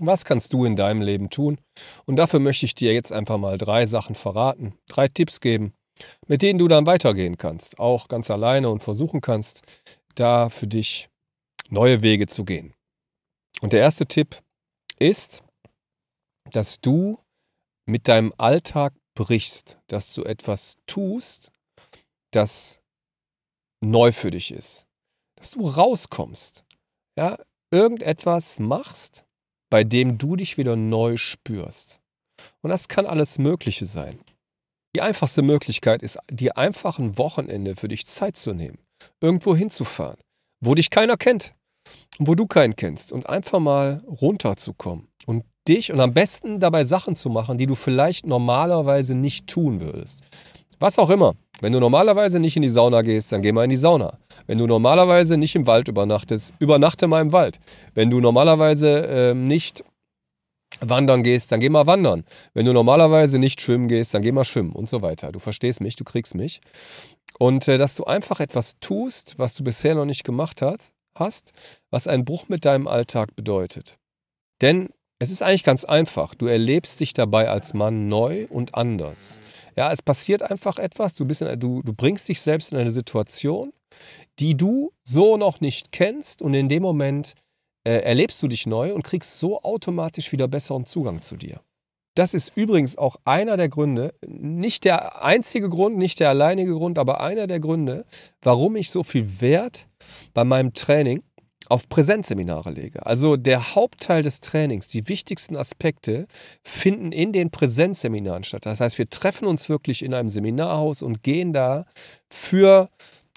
Was 0.00 0.24
kannst 0.24 0.52
du 0.52 0.64
in 0.64 0.76
deinem 0.76 1.02
Leben 1.02 1.30
tun? 1.30 1.58
Und 2.04 2.16
dafür 2.16 2.40
möchte 2.40 2.66
ich 2.66 2.74
dir 2.74 2.92
jetzt 2.92 3.12
einfach 3.12 3.38
mal 3.38 3.58
drei 3.58 3.86
Sachen 3.86 4.14
verraten, 4.14 4.74
drei 4.88 5.08
Tipps 5.08 5.40
geben, 5.40 5.74
mit 6.26 6.42
denen 6.42 6.58
du 6.58 6.68
dann 6.68 6.86
weitergehen 6.86 7.36
kannst, 7.36 7.78
auch 7.78 8.08
ganz 8.08 8.30
alleine 8.30 8.70
und 8.70 8.82
versuchen 8.82 9.20
kannst, 9.20 9.62
da 10.14 10.48
für 10.48 10.66
dich 10.66 11.08
neue 11.70 12.02
Wege 12.02 12.26
zu 12.26 12.44
gehen. 12.44 12.74
Und 13.60 13.72
der 13.72 13.80
erste 13.80 14.06
Tipp 14.06 14.42
ist, 14.98 15.42
dass 16.50 16.80
du 16.80 17.18
mit 17.86 18.08
deinem 18.08 18.32
Alltag 18.38 18.94
brichst, 19.14 19.78
dass 19.86 20.14
du 20.14 20.24
etwas 20.24 20.76
tust, 20.86 21.50
das 22.32 22.80
neu 23.80 24.12
für 24.12 24.30
dich 24.30 24.52
ist. 24.52 24.86
Dass 25.36 25.52
du 25.52 25.68
rauskommst. 25.68 26.64
Ja, 27.16 27.38
irgendetwas 27.70 28.58
machst, 28.58 29.24
bei 29.74 29.82
dem 29.82 30.18
du 30.18 30.36
dich 30.36 30.56
wieder 30.56 30.76
neu 30.76 31.16
spürst. 31.16 31.98
Und 32.62 32.70
das 32.70 32.86
kann 32.86 33.06
alles 33.06 33.38
Mögliche 33.38 33.86
sein. 33.86 34.20
Die 34.94 35.00
einfachste 35.00 35.42
Möglichkeit 35.42 36.00
ist, 36.00 36.16
dir 36.30 36.56
einfach 36.56 37.00
ein 37.00 37.18
Wochenende 37.18 37.74
für 37.74 37.88
dich 37.88 38.06
Zeit 38.06 38.36
zu 38.36 38.52
nehmen, 38.54 38.78
irgendwo 39.20 39.56
hinzufahren, 39.56 40.18
wo 40.60 40.76
dich 40.76 40.90
keiner 40.90 41.16
kennt, 41.16 41.54
wo 42.20 42.36
du 42.36 42.46
keinen 42.46 42.76
kennst 42.76 43.12
und 43.12 43.28
einfach 43.28 43.58
mal 43.58 44.04
runterzukommen 44.06 45.08
und 45.26 45.42
dich 45.66 45.90
und 45.90 45.98
am 45.98 46.14
besten 46.14 46.60
dabei 46.60 46.84
Sachen 46.84 47.16
zu 47.16 47.28
machen, 47.28 47.58
die 47.58 47.66
du 47.66 47.74
vielleicht 47.74 48.28
normalerweise 48.28 49.16
nicht 49.16 49.48
tun 49.48 49.80
würdest. 49.80 50.20
Was 50.78 51.00
auch 51.00 51.10
immer. 51.10 51.34
Wenn 51.60 51.72
du 51.72 51.80
normalerweise 51.80 52.38
nicht 52.38 52.54
in 52.54 52.62
die 52.62 52.68
Sauna 52.68 53.02
gehst, 53.02 53.32
dann 53.32 53.42
geh 53.42 53.50
mal 53.50 53.64
in 53.64 53.70
die 53.70 53.76
Sauna. 53.76 54.18
Wenn 54.46 54.58
du 54.58 54.66
normalerweise 54.66 55.36
nicht 55.36 55.54
im 55.54 55.66
Wald 55.66 55.88
übernachtest, 55.88 56.54
übernachte 56.58 57.06
mal 57.06 57.20
im 57.20 57.32
Wald. 57.32 57.60
Wenn 57.94 58.10
du 58.10 58.20
normalerweise 58.20 59.06
äh, 59.06 59.34
nicht 59.34 59.84
wandern 60.80 61.22
gehst, 61.22 61.52
dann 61.52 61.60
geh 61.60 61.68
mal 61.68 61.86
wandern. 61.86 62.24
Wenn 62.52 62.66
du 62.66 62.72
normalerweise 62.72 63.38
nicht 63.38 63.60
schwimmen 63.60 63.88
gehst, 63.88 64.14
dann 64.14 64.22
geh 64.22 64.32
mal 64.32 64.44
schwimmen 64.44 64.72
und 64.72 64.88
so 64.88 65.02
weiter. 65.02 65.32
Du 65.32 65.38
verstehst 65.38 65.80
mich, 65.80 65.96
du 65.96 66.04
kriegst 66.04 66.34
mich. 66.34 66.60
Und 67.38 67.66
äh, 67.68 67.78
dass 67.78 67.94
du 67.94 68.04
einfach 68.04 68.40
etwas 68.40 68.78
tust, 68.80 69.38
was 69.38 69.54
du 69.54 69.64
bisher 69.64 69.94
noch 69.94 70.04
nicht 70.04 70.24
gemacht 70.24 70.62
hast, 70.62 70.92
hast, 71.16 71.52
was 71.90 72.08
ein 72.08 72.24
Bruch 72.24 72.48
mit 72.48 72.64
deinem 72.64 72.86
Alltag 72.86 73.36
bedeutet. 73.36 73.96
Denn 74.60 74.88
es 75.18 75.30
ist 75.30 75.42
eigentlich 75.42 75.64
ganz 75.64 75.84
einfach. 75.84 76.34
Du 76.34 76.46
erlebst 76.46 77.00
dich 77.00 77.12
dabei 77.12 77.48
als 77.48 77.72
Mann 77.72 78.08
neu 78.08 78.46
und 78.50 78.74
anders. 78.74 79.40
Ja, 79.76 79.90
es 79.92 80.02
passiert 80.02 80.42
einfach 80.42 80.78
etwas. 80.78 81.14
Du, 81.14 81.24
bist 81.24 81.40
in, 81.40 81.58
du, 81.58 81.82
du 81.82 81.92
bringst 81.92 82.28
dich 82.28 82.40
selbst 82.40 82.72
in 82.72 82.78
eine 82.78 82.90
Situation, 82.90 83.72
die 84.38 84.56
du 84.56 84.92
so 85.02 85.36
noch 85.36 85.60
nicht 85.60 85.92
kennst 85.92 86.42
und 86.42 86.54
in 86.54 86.68
dem 86.68 86.82
Moment 86.82 87.34
äh, 87.86 87.98
erlebst 87.98 88.42
du 88.42 88.48
dich 88.48 88.66
neu 88.66 88.94
und 88.94 89.02
kriegst 89.04 89.38
so 89.38 89.60
automatisch 89.62 90.32
wieder 90.32 90.48
besseren 90.48 90.86
Zugang 90.86 91.22
zu 91.22 91.36
dir. 91.36 91.60
Das 92.16 92.32
ist 92.32 92.56
übrigens 92.56 92.96
auch 92.96 93.16
einer 93.24 93.56
der 93.56 93.68
Gründe, 93.68 94.14
nicht 94.26 94.84
der 94.84 95.22
einzige 95.24 95.68
Grund, 95.68 95.98
nicht 95.98 96.20
der 96.20 96.28
alleinige 96.28 96.72
Grund, 96.72 96.96
aber 96.96 97.20
einer 97.20 97.48
der 97.48 97.58
Gründe, 97.58 98.04
warum 98.40 98.76
ich 98.76 98.90
so 98.90 99.02
viel 99.02 99.40
Wert 99.40 99.88
bei 100.32 100.44
meinem 100.44 100.72
Training 100.74 101.24
auf 101.68 101.88
Präsenzseminare 101.88 102.70
lege. 102.70 103.04
Also 103.04 103.36
der 103.36 103.74
Hauptteil 103.74 104.22
des 104.22 104.40
Trainings, 104.40 104.88
die 104.88 105.08
wichtigsten 105.08 105.56
Aspekte 105.56 106.26
finden 106.62 107.10
in 107.10 107.32
den 107.32 107.50
Präsenzseminaren 107.50 108.44
statt. 108.44 108.66
Das 108.66 108.80
heißt, 108.80 108.98
wir 108.98 109.10
treffen 109.10 109.48
uns 109.48 109.68
wirklich 109.68 110.02
in 110.04 110.14
einem 110.14 110.28
Seminarhaus 110.28 111.02
und 111.02 111.22
gehen 111.22 111.52
da 111.52 111.86
für 112.30 112.90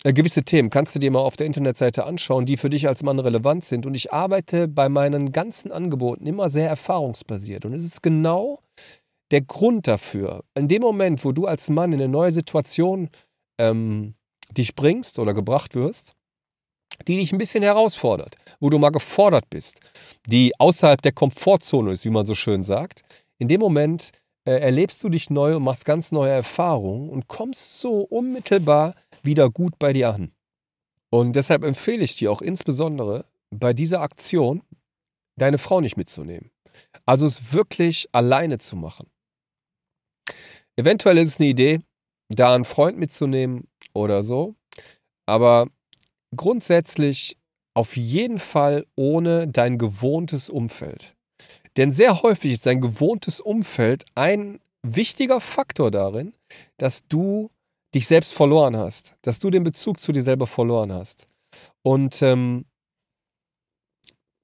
gewisse 0.04 0.44
Themen 0.44 0.70
kannst 0.70 0.96
du 0.96 1.00
dir 1.00 1.12
mal 1.12 1.20
auf 1.20 1.38
der 1.38 1.48
Internetseite 1.48 2.06
anschauen, 2.06 2.46
die 2.46 2.58
für 2.58 2.70
dich 2.70 2.88
als 2.88 3.04
Mann 3.04 3.20
relevant 3.20 3.66
sind. 3.66 3.86
Und 3.86 3.96
ich 3.96 4.14
arbeite 4.14 4.68
bei 4.68 4.90
meinen 4.90 5.32
ganzen 5.32 5.72
Angeboten 5.72 6.26
immer 6.26 6.50
sehr 6.50 6.70
erfahrungsbasiert. 6.70 7.66
Und 7.66 7.74
es 7.74 7.84
ist 7.84 8.04
genau 8.04 8.60
der 9.32 9.42
Grund 9.42 9.88
dafür. 9.88 10.44
In 10.56 10.68
dem 10.68 10.82
Moment, 10.82 11.26
wo 11.26 11.32
du 11.32 11.46
als 11.46 11.70
Mann 11.70 11.92
in 11.92 12.00
eine 12.00 12.10
neue 12.10 12.32
Situation 12.32 13.10
ähm, 13.58 14.14
dich 14.52 14.76
bringst 14.76 15.20
oder 15.20 15.34
gebracht 15.34 15.76
wirst, 15.76 16.14
die 17.08 17.18
dich 17.18 17.32
ein 17.32 17.38
bisschen 17.38 17.64
herausfordert, 17.64 18.36
wo 18.60 18.70
du 18.70 18.80
mal 18.80 18.90
gefordert 18.90 19.50
bist, 19.50 19.82
die 20.26 20.54
außerhalb 20.60 21.02
der 21.02 21.12
Komfortzone 21.12 21.92
ist, 21.92 22.06
wie 22.06 22.10
man 22.10 22.26
so 22.26 22.34
schön 22.34 22.64
sagt, 22.64 23.02
in 23.38 23.48
dem 23.48 23.60
Moment 23.60 24.12
äh, 24.46 24.60
erlebst 24.60 25.04
du 25.04 25.10
dich 25.10 25.30
neu 25.30 25.56
und 25.58 25.64
machst 25.64 25.86
ganz 25.86 26.12
neue 26.12 26.32
Erfahrungen 26.32 27.10
und 27.10 27.28
kommst 27.28 27.82
so 27.82 28.02
unmittelbar 28.02 28.96
wieder 29.24 29.50
gut 29.50 29.78
bei 29.80 29.94
dir 29.94 30.14
an. 30.14 30.32
Und 31.10 31.36
deshalb 31.36 31.64
empfehle 31.64 32.04
ich 32.04 32.16
dir 32.16 32.32
auch 32.32 32.42
insbesondere 32.42 33.26
bei 33.50 33.74
dieser 33.74 34.02
Aktion, 34.02 34.62
deine 35.38 35.58
Frau 35.58 35.82
nicht 35.82 35.98
mitzunehmen. 35.98 36.52
Also 37.06 37.26
es 37.26 37.54
wirklich 37.54 38.10
alleine 38.12 38.58
zu 38.58 38.76
machen. 38.76 39.10
Eventuell 40.76 41.18
ist 41.18 41.30
es 41.30 41.40
eine 41.40 41.50
Idee, 41.50 41.80
da 42.30 42.54
einen 42.54 42.66
Freund 42.66 42.98
mitzunehmen 42.98 43.68
oder 43.94 44.24
so. 44.24 44.56
Aber 45.26 45.68
grundsätzlich 46.36 47.38
auf 47.74 47.96
jeden 47.96 48.40
Fall 48.40 48.86
ohne 48.96 49.48
dein 49.48 49.78
gewohntes 49.78 50.50
Umfeld. 50.50 51.16
Denn 51.78 51.92
sehr 51.92 52.22
häufig 52.24 52.54
ist 52.54 52.66
dein 52.66 52.82
gewohntes 52.82 53.40
Umfeld 53.40 54.06
ein 54.16 54.60
wichtiger 54.84 55.40
Faktor 55.40 55.92
darin, 55.92 56.34
dass 56.78 57.08
du 57.08 57.52
dich 57.98 58.08
selbst 58.08 58.34
verloren 58.34 58.78
hast, 58.78 59.16
dass 59.24 59.40
du 59.40 59.50
den 59.50 59.64
Bezug 59.64 60.00
zu 60.00 60.12
dir 60.12 60.24
selber 60.24 60.48
verloren 60.48 60.94
hast. 60.94 61.28
Und 61.82 62.22
ähm, 62.22 62.66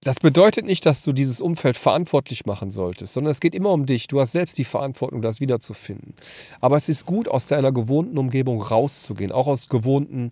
das 0.02 0.20
bedeutet 0.20 0.66
nicht, 0.66 0.86
dass 0.86 1.04
du 1.04 1.14
dieses 1.14 1.40
Umfeld 1.40 1.78
verantwortlich 1.78 2.46
machen 2.46 2.72
solltest, 2.72 3.14
sondern 3.14 3.32
es 3.32 3.40
geht 3.40 3.56
immer 3.56 3.72
um 3.72 3.86
dich. 3.86 4.08
Du 4.08 4.20
hast 4.20 4.34
selbst 4.34 4.58
die 4.58 4.66
Verantwortung, 4.66 5.22
das 5.22 5.40
wiederzufinden. 5.40 6.16
Aber 6.60 6.76
es 6.76 6.90
ist 6.90 7.06
gut, 7.06 7.30
aus 7.30 7.48
deiner 7.48 7.72
gewohnten 7.72 8.18
Umgebung 8.18 8.62
rauszugehen, 8.62 9.32
auch 9.32 9.48
aus 9.48 9.70
gewohnten 9.70 10.32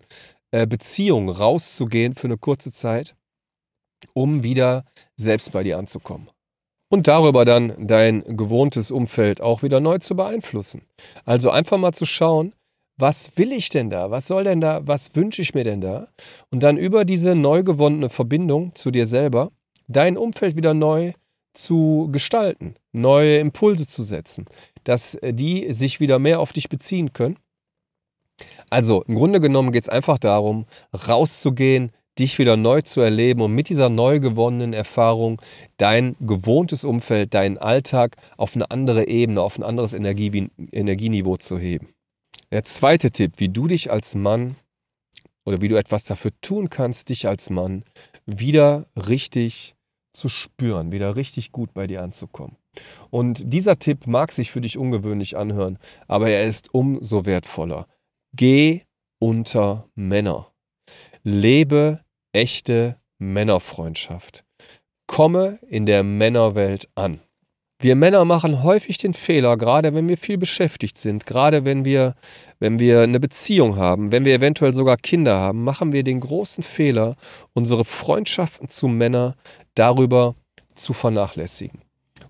äh, 0.50 0.66
Beziehungen 0.66 1.30
rauszugehen 1.30 2.14
für 2.14 2.26
eine 2.26 2.38
kurze 2.38 2.72
Zeit, 2.72 3.14
um 4.12 4.42
wieder 4.42 4.84
selbst 5.16 5.52
bei 5.52 5.62
dir 5.62 5.78
anzukommen. 5.78 6.28
Und 6.90 7.06
darüber 7.06 7.46
dann 7.46 7.86
dein 7.86 8.36
gewohntes 8.36 8.90
Umfeld 8.90 9.40
auch 9.40 9.62
wieder 9.62 9.80
neu 9.80 9.98
zu 9.98 10.16
beeinflussen. 10.16 10.82
Also 11.24 11.50
einfach 11.50 11.78
mal 11.78 11.92
zu 11.92 12.04
schauen, 12.04 12.52
was 12.96 13.36
will 13.36 13.52
ich 13.52 13.68
denn 13.68 13.90
da? 13.90 14.10
Was 14.10 14.26
soll 14.26 14.44
denn 14.44 14.60
da? 14.60 14.80
Was 14.84 15.14
wünsche 15.14 15.42
ich 15.42 15.54
mir 15.54 15.64
denn 15.64 15.80
da? 15.80 16.08
Und 16.50 16.62
dann 16.62 16.76
über 16.76 17.04
diese 17.04 17.34
neu 17.34 17.62
gewonnene 17.62 18.10
Verbindung 18.10 18.74
zu 18.74 18.90
dir 18.90 19.06
selber 19.06 19.50
dein 19.88 20.16
Umfeld 20.16 20.56
wieder 20.56 20.74
neu 20.74 21.12
zu 21.54 22.08
gestalten, 22.12 22.74
neue 22.92 23.38
Impulse 23.38 23.86
zu 23.86 24.02
setzen, 24.02 24.46
dass 24.84 25.14
äh, 25.16 25.34
die 25.34 25.72
sich 25.72 26.00
wieder 26.00 26.18
mehr 26.18 26.40
auf 26.40 26.52
dich 26.52 26.68
beziehen 26.68 27.12
können. 27.12 27.36
Also 28.70 29.02
im 29.02 29.14
Grunde 29.14 29.40
genommen 29.40 29.72
geht 29.72 29.84
es 29.84 29.88
einfach 29.88 30.18
darum, 30.18 30.66
rauszugehen, 31.08 31.92
dich 32.18 32.38
wieder 32.38 32.56
neu 32.56 32.82
zu 32.82 33.00
erleben 33.00 33.40
und 33.42 33.52
mit 33.52 33.68
dieser 33.68 33.88
neu 33.88 34.20
gewonnenen 34.20 34.72
Erfahrung 34.72 35.40
dein 35.76 36.16
gewohntes 36.20 36.84
Umfeld, 36.84 37.34
deinen 37.34 37.58
Alltag 37.58 38.16
auf 38.36 38.54
eine 38.54 38.70
andere 38.70 39.08
Ebene, 39.08 39.40
auf 39.40 39.58
ein 39.58 39.64
anderes 39.64 39.94
Energie 39.94 40.50
Energieniveau 40.72 41.36
zu 41.36 41.58
heben. 41.58 41.88
Der 42.52 42.64
zweite 42.64 43.10
Tipp, 43.10 43.32
wie 43.38 43.48
du 43.48 43.66
dich 43.66 43.90
als 43.90 44.14
Mann 44.14 44.56
oder 45.46 45.62
wie 45.62 45.68
du 45.68 45.76
etwas 45.76 46.04
dafür 46.04 46.32
tun 46.42 46.68
kannst, 46.68 47.08
dich 47.08 47.26
als 47.26 47.48
Mann 47.48 47.82
wieder 48.26 48.84
richtig 48.94 49.74
zu 50.12 50.28
spüren, 50.28 50.92
wieder 50.92 51.16
richtig 51.16 51.52
gut 51.52 51.72
bei 51.72 51.86
dir 51.86 52.02
anzukommen. 52.02 52.58
Und 53.08 53.50
dieser 53.50 53.78
Tipp 53.78 54.06
mag 54.06 54.32
sich 54.32 54.50
für 54.50 54.60
dich 54.60 54.76
ungewöhnlich 54.76 55.34
anhören, 55.38 55.78
aber 56.08 56.28
er 56.28 56.44
ist 56.44 56.74
umso 56.74 57.24
wertvoller. 57.24 57.86
Geh 58.36 58.82
unter 59.18 59.88
Männer. 59.94 60.52
Lebe 61.22 62.04
echte 62.32 63.00
Männerfreundschaft. 63.18 64.44
Komme 65.06 65.58
in 65.68 65.86
der 65.86 66.02
Männerwelt 66.02 66.90
an. 66.96 67.20
Wir 67.82 67.96
Männer 67.96 68.24
machen 68.24 68.62
häufig 68.62 68.98
den 68.98 69.12
Fehler, 69.12 69.56
gerade 69.56 69.92
wenn 69.92 70.08
wir 70.08 70.16
viel 70.16 70.38
beschäftigt 70.38 70.96
sind, 70.96 71.26
gerade 71.26 71.64
wenn 71.64 71.84
wir, 71.84 72.14
wenn 72.60 72.78
wir 72.78 73.00
eine 73.00 73.18
Beziehung 73.18 73.76
haben, 73.76 74.12
wenn 74.12 74.24
wir 74.24 74.36
eventuell 74.36 74.72
sogar 74.72 74.96
Kinder 74.96 75.36
haben, 75.36 75.64
machen 75.64 75.90
wir 75.90 76.04
den 76.04 76.20
großen 76.20 76.62
Fehler, 76.62 77.16
unsere 77.54 77.84
Freundschaften 77.84 78.68
zu 78.68 78.86
Männern 78.86 79.34
darüber 79.74 80.36
zu 80.76 80.92
vernachlässigen. 80.92 81.80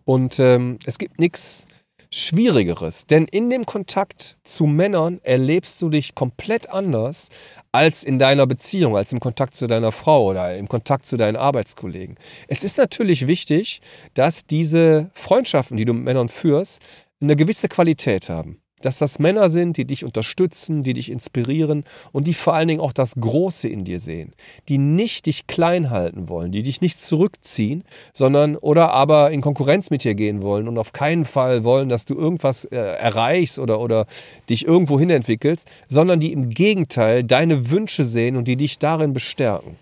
Und 0.06 0.40
ähm, 0.40 0.78
es 0.86 0.96
gibt 0.96 1.20
nichts 1.20 1.66
Schwierigeres, 2.10 3.06
denn 3.06 3.26
in 3.26 3.50
dem 3.50 3.66
Kontakt 3.66 4.38
zu 4.44 4.64
Männern 4.64 5.20
erlebst 5.22 5.82
du 5.82 5.90
dich 5.90 6.14
komplett 6.14 6.70
anders 6.70 7.28
als 7.72 8.04
in 8.04 8.18
deiner 8.18 8.46
Beziehung, 8.46 8.96
als 8.96 9.12
im 9.12 9.20
Kontakt 9.20 9.56
zu 9.56 9.66
deiner 9.66 9.92
Frau 9.92 10.26
oder 10.26 10.56
im 10.56 10.68
Kontakt 10.68 11.06
zu 11.06 11.16
deinen 11.16 11.36
Arbeitskollegen. 11.36 12.16
Es 12.46 12.64
ist 12.64 12.78
natürlich 12.78 13.26
wichtig, 13.26 13.80
dass 14.14 14.46
diese 14.46 15.10
Freundschaften, 15.14 15.76
die 15.76 15.86
du 15.86 15.94
mit 15.94 16.04
Männern 16.04 16.28
führst, 16.28 16.80
eine 17.20 17.36
gewisse 17.36 17.68
Qualität 17.68 18.28
haben 18.28 18.61
dass 18.84 18.98
das 18.98 19.18
Männer 19.18 19.48
sind, 19.50 19.76
die 19.76 19.84
dich 19.84 20.04
unterstützen, 20.04 20.82
die 20.82 20.94
dich 20.94 21.10
inspirieren 21.10 21.84
und 22.12 22.26
die 22.26 22.34
vor 22.34 22.54
allen 22.54 22.68
Dingen 22.68 22.80
auch 22.80 22.92
das 22.92 23.14
Große 23.16 23.68
in 23.68 23.84
dir 23.84 24.00
sehen, 24.00 24.32
die 24.68 24.78
nicht 24.78 25.26
dich 25.26 25.46
klein 25.46 25.90
halten 25.90 26.28
wollen, 26.28 26.52
die 26.52 26.62
dich 26.62 26.80
nicht 26.80 27.02
zurückziehen, 27.02 27.84
sondern 28.12 28.56
oder 28.56 28.92
aber 28.92 29.30
in 29.30 29.40
Konkurrenz 29.40 29.90
mit 29.90 30.04
dir 30.04 30.14
gehen 30.14 30.42
wollen 30.42 30.68
und 30.68 30.78
auf 30.78 30.92
keinen 30.92 31.24
Fall 31.24 31.64
wollen, 31.64 31.88
dass 31.88 32.04
du 32.04 32.14
irgendwas 32.14 32.64
äh, 32.66 32.76
erreichst 32.76 33.58
oder, 33.58 33.80
oder 33.80 34.06
dich 34.48 34.66
irgendwo 34.66 34.98
hin 34.98 35.10
entwickelst, 35.10 35.70
sondern 35.88 36.20
die 36.20 36.32
im 36.32 36.50
Gegenteil 36.50 37.24
deine 37.24 37.70
Wünsche 37.70 38.04
sehen 38.04 38.36
und 38.36 38.48
die 38.48 38.56
dich 38.56 38.78
darin 38.78 39.12
bestärken. 39.12 39.76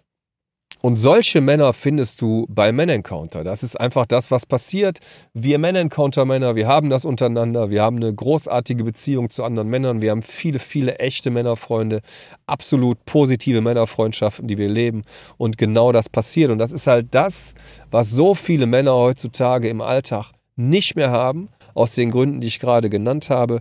Und 0.83 0.97
solche 0.97 1.43
Männer 1.43 1.75
findest 1.75 2.23
du 2.23 2.47
bei 2.49 2.73
Men 2.73 2.89
Encounter. 2.89 3.45
Das 3.45 3.63
ist 3.63 3.79
einfach 3.79 4.07
das, 4.07 4.31
was 4.31 4.47
passiert. 4.47 4.99
Wir 5.35 5.59
Men 5.59 5.77
Encounter 5.77 6.25
Männer, 6.25 6.57
wir 6.57 6.67
haben 6.67 6.89
das 6.89 7.05
untereinander. 7.05 7.69
Wir 7.69 7.83
haben 7.83 7.97
eine 7.97 8.15
großartige 8.15 8.85
Beziehung 8.85 9.29
zu 9.29 9.45
anderen 9.45 9.69
Männern. 9.69 10.01
Wir 10.01 10.11
haben 10.11 10.23
viele, 10.23 10.59
viele 10.59 10.99
echte 10.99 11.31
Männerfreunde. 11.31 12.01
Absolut 12.47 13.05
positive 13.05 13.61
Männerfreundschaften, 13.61 14.49
die 14.49 14.57
wir 14.57 14.71
leben. 14.71 15.03
Und 15.37 15.59
genau 15.59 15.93
das 15.93 16.09
passiert. 16.09 16.51
Und 16.51 16.59
das 16.59 16.73
ist 16.73 16.87
halt 16.87 17.09
das, 17.11 17.55
was 17.91 18.11
so 18.11 18.35
viele 18.35 18.65
Männer 18.65 18.95
heutzutage 18.95 19.69
im 19.69 19.83
Alltag 19.83 20.33
nicht 20.57 20.97
mehr 20.97 21.11
haben. 21.11 21.51
Aus 21.75 21.95
den 21.95 22.11
Gründen, 22.11 22.41
die 22.41 22.49
ich 22.49 22.59
gerade 22.59 22.89
genannt 22.89 23.29
habe. 23.29 23.61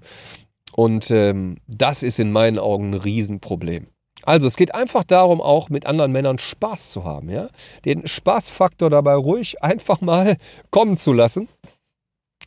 Und 0.73 1.11
ähm, 1.11 1.57
das 1.67 2.01
ist 2.01 2.19
in 2.19 2.31
meinen 2.31 2.59
Augen 2.59 2.91
ein 2.91 2.93
Riesenproblem. 2.93 3.87
Also 4.23 4.47
es 4.47 4.57
geht 4.57 4.73
einfach 4.73 5.03
darum, 5.03 5.41
auch 5.41 5.69
mit 5.69 5.85
anderen 5.85 6.11
Männern 6.11 6.39
Spaß 6.39 6.91
zu 6.91 7.03
haben. 7.03 7.29
Ja? 7.29 7.47
Den 7.85 8.05
Spaßfaktor 8.05 8.89
dabei 8.89 9.15
ruhig 9.15 9.61
einfach 9.63 10.01
mal 10.01 10.37
kommen 10.71 10.97
zu 10.97 11.13
lassen 11.13 11.47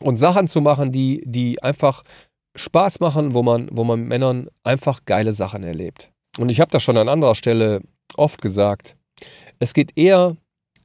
und 0.01 0.17
Sachen 0.17 0.49
zu 0.49 0.61
machen, 0.61 0.93
die, 0.93 1.23
die 1.27 1.63
einfach 1.63 2.03
Spaß 2.57 3.01
machen, 3.01 3.35
wo 3.35 3.43
man, 3.43 3.69
wo 3.73 3.85
man 3.85 4.05
Männern 4.05 4.49
einfach 4.65 5.01
geile 5.07 5.33
Sachen 5.33 5.63
erlebt. 5.63 6.11
Und 6.39 6.51
ich 6.51 6.61
habe 6.61 6.71
das 6.71 6.83
schon 6.83 6.97
an 6.97 7.09
anderer 7.09 7.35
Stelle 7.35 7.81
oft 8.17 8.43
gesagt. 8.43 8.97
Es 9.59 9.75
geht 9.75 9.97
eher 9.97 10.37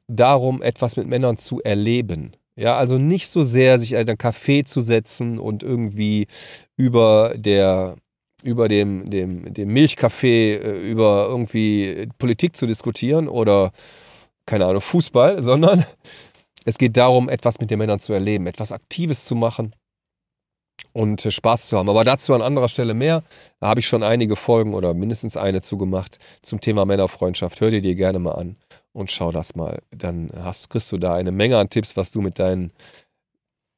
darum, 0.08 0.62
etwas 0.62 0.96
mit 0.96 1.08
Männern 1.08 1.38
zu 1.38 1.62
erleben. 1.62 2.36
Ja, 2.56 2.76
also 2.76 2.98
nicht 2.98 3.30
so 3.30 3.44
sehr 3.44 3.78
sich 3.78 3.92
in 3.94 4.00
einen 4.00 4.18
Café 4.18 4.66
zu 4.66 4.82
setzen 4.82 5.38
und 5.38 5.62
irgendwie 5.62 6.28
über 6.76 7.34
der 7.36 7.98
über 8.48 8.68
dem, 8.68 9.10
dem, 9.10 9.54
dem 9.54 9.74
Milchkaffee 9.74 10.56
äh, 10.56 10.90
über 10.90 11.28
irgendwie 11.28 12.08
Politik 12.18 12.56
zu 12.56 12.66
diskutieren 12.66 13.28
oder, 13.28 13.72
keine 14.46 14.66
Ahnung, 14.66 14.82
Fußball, 14.82 15.44
sondern 15.50 15.86
es 16.66 16.78
geht 16.78 16.98
darum, 16.98 17.30
etwas 17.30 17.60
mit 17.60 17.70
den 17.70 17.80
Männern 17.80 18.00
zu 18.00 18.14
erleben, 18.14 18.48
etwas 18.48 18.72
Aktives 18.72 19.26
zu 19.26 19.36
machen 19.36 19.76
und 20.94 21.26
äh, 21.26 21.32
Spaß 21.32 21.68
zu 21.68 21.78
haben. 21.78 21.90
Aber 21.90 22.04
dazu 22.04 22.34
an 22.34 22.42
anderer 22.42 22.70
Stelle 22.70 22.94
mehr. 22.94 23.24
Da 23.60 23.68
habe 23.68 23.80
ich 23.82 23.88
schon 23.88 24.04
einige 24.04 24.36
Folgen 24.36 24.74
oder 24.74 24.94
mindestens 24.94 25.38
eine 25.38 25.62
zugemacht 25.62 26.18
zum 26.42 26.62
Thema 26.62 26.86
Männerfreundschaft. 26.86 27.60
Hör 27.62 27.72
dir 27.72 27.82
die 27.82 27.96
gerne 27.96 28.20
mal 28.20 28.34
an 28.34 28.56
und 28.94 29.12
schau 29.12 29.32
das 29.32 29.56
mal. 29.56 29.82
Dann 29.92 30.32
hast, 30.42 30.70
kriegst 30.70 30.92
du 30.92 30.98
da 30.98 31.14
eine 31.14 31.32
Menge 31.32 31.58
an 31.58 31.70
Tipps, 31.70 31.98
was 31.98 32.12
du 32.12 32.22
mit 32.22 32.40
deinen 32.40 32.72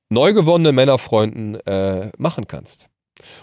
neu 0.09 0.33
gewonnenen 0.33 0.75
Männerfreunden 0.75 1.55
äh, 1.65 2.11
machen 2.17 2.47
kannst. 2.47 2.88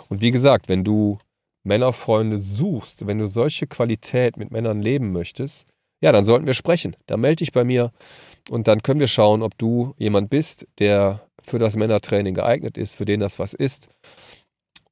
Und 0.09 0.21
wie 0.21 0.31
gesagt, 0.31 0.69
wenn 0.69 0.85
du 0.85 1.19
Männerfreunde 1.65 2.39
suchst, 2.39 3.07
wenn 3.07 3.19
du 3.19 3.27
solche 3.27 3.67
Qualität 3.67 4.37
mit 4.37 4.51
Männern 4.51 4.81
leben 4.81 5.13
möchtest, 5.13 5.69
ja, 6.01 6.13
dann 6.13 6.25
sollten 6.25 6.47
wir 6.47 6.55
sprechen. 6.55 6.97
Da 7.07 7.17
melde 7.17 7.37
dich 7.37 7.53
bei 7.53 7.65
mir 7.65 7.93
und 8.51 8.69
dann 8.69 8.83
können 8.83 9.01
wir 9.01 9.09
schauen, 9.09 9.43
ob 9.43 9.57
du 9.59 9.95
jemand 9.99 10.31
bist, 10.31 10.67
der 10.79 11.27
für 11.43 11.59
das 11.59 11.77
Männertraining 11.77 12.35
geeignet 12.35 12.77
ist, 12.77 12.95
für 12.95 13.05
den 13.05 13.21
das 13.21 13.39
was 13.39 13.55
ist. 13.55 13.89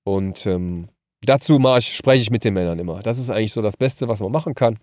Und 0.05 0.47
ähm, 0.47 0.89
dazu 1.23 1.61
ich, 1.77 1.95
spreche 1.95 2.23
ich 2.23 2.31
mit 2.31 2.45
den 2.45 2.55
Männern 2.55 2.79
immer. 2.79 3.03
Das 3.03 3.19
ist 3.19 3.31
eigentlich 3.31 3.53
so 3.53 3.63
das 3.63 3.77
Beste, 3.77 4.09
was 4.09 4.21
man 4.21 4.33
machen 4.33 4.55
kann, 4.55 4.79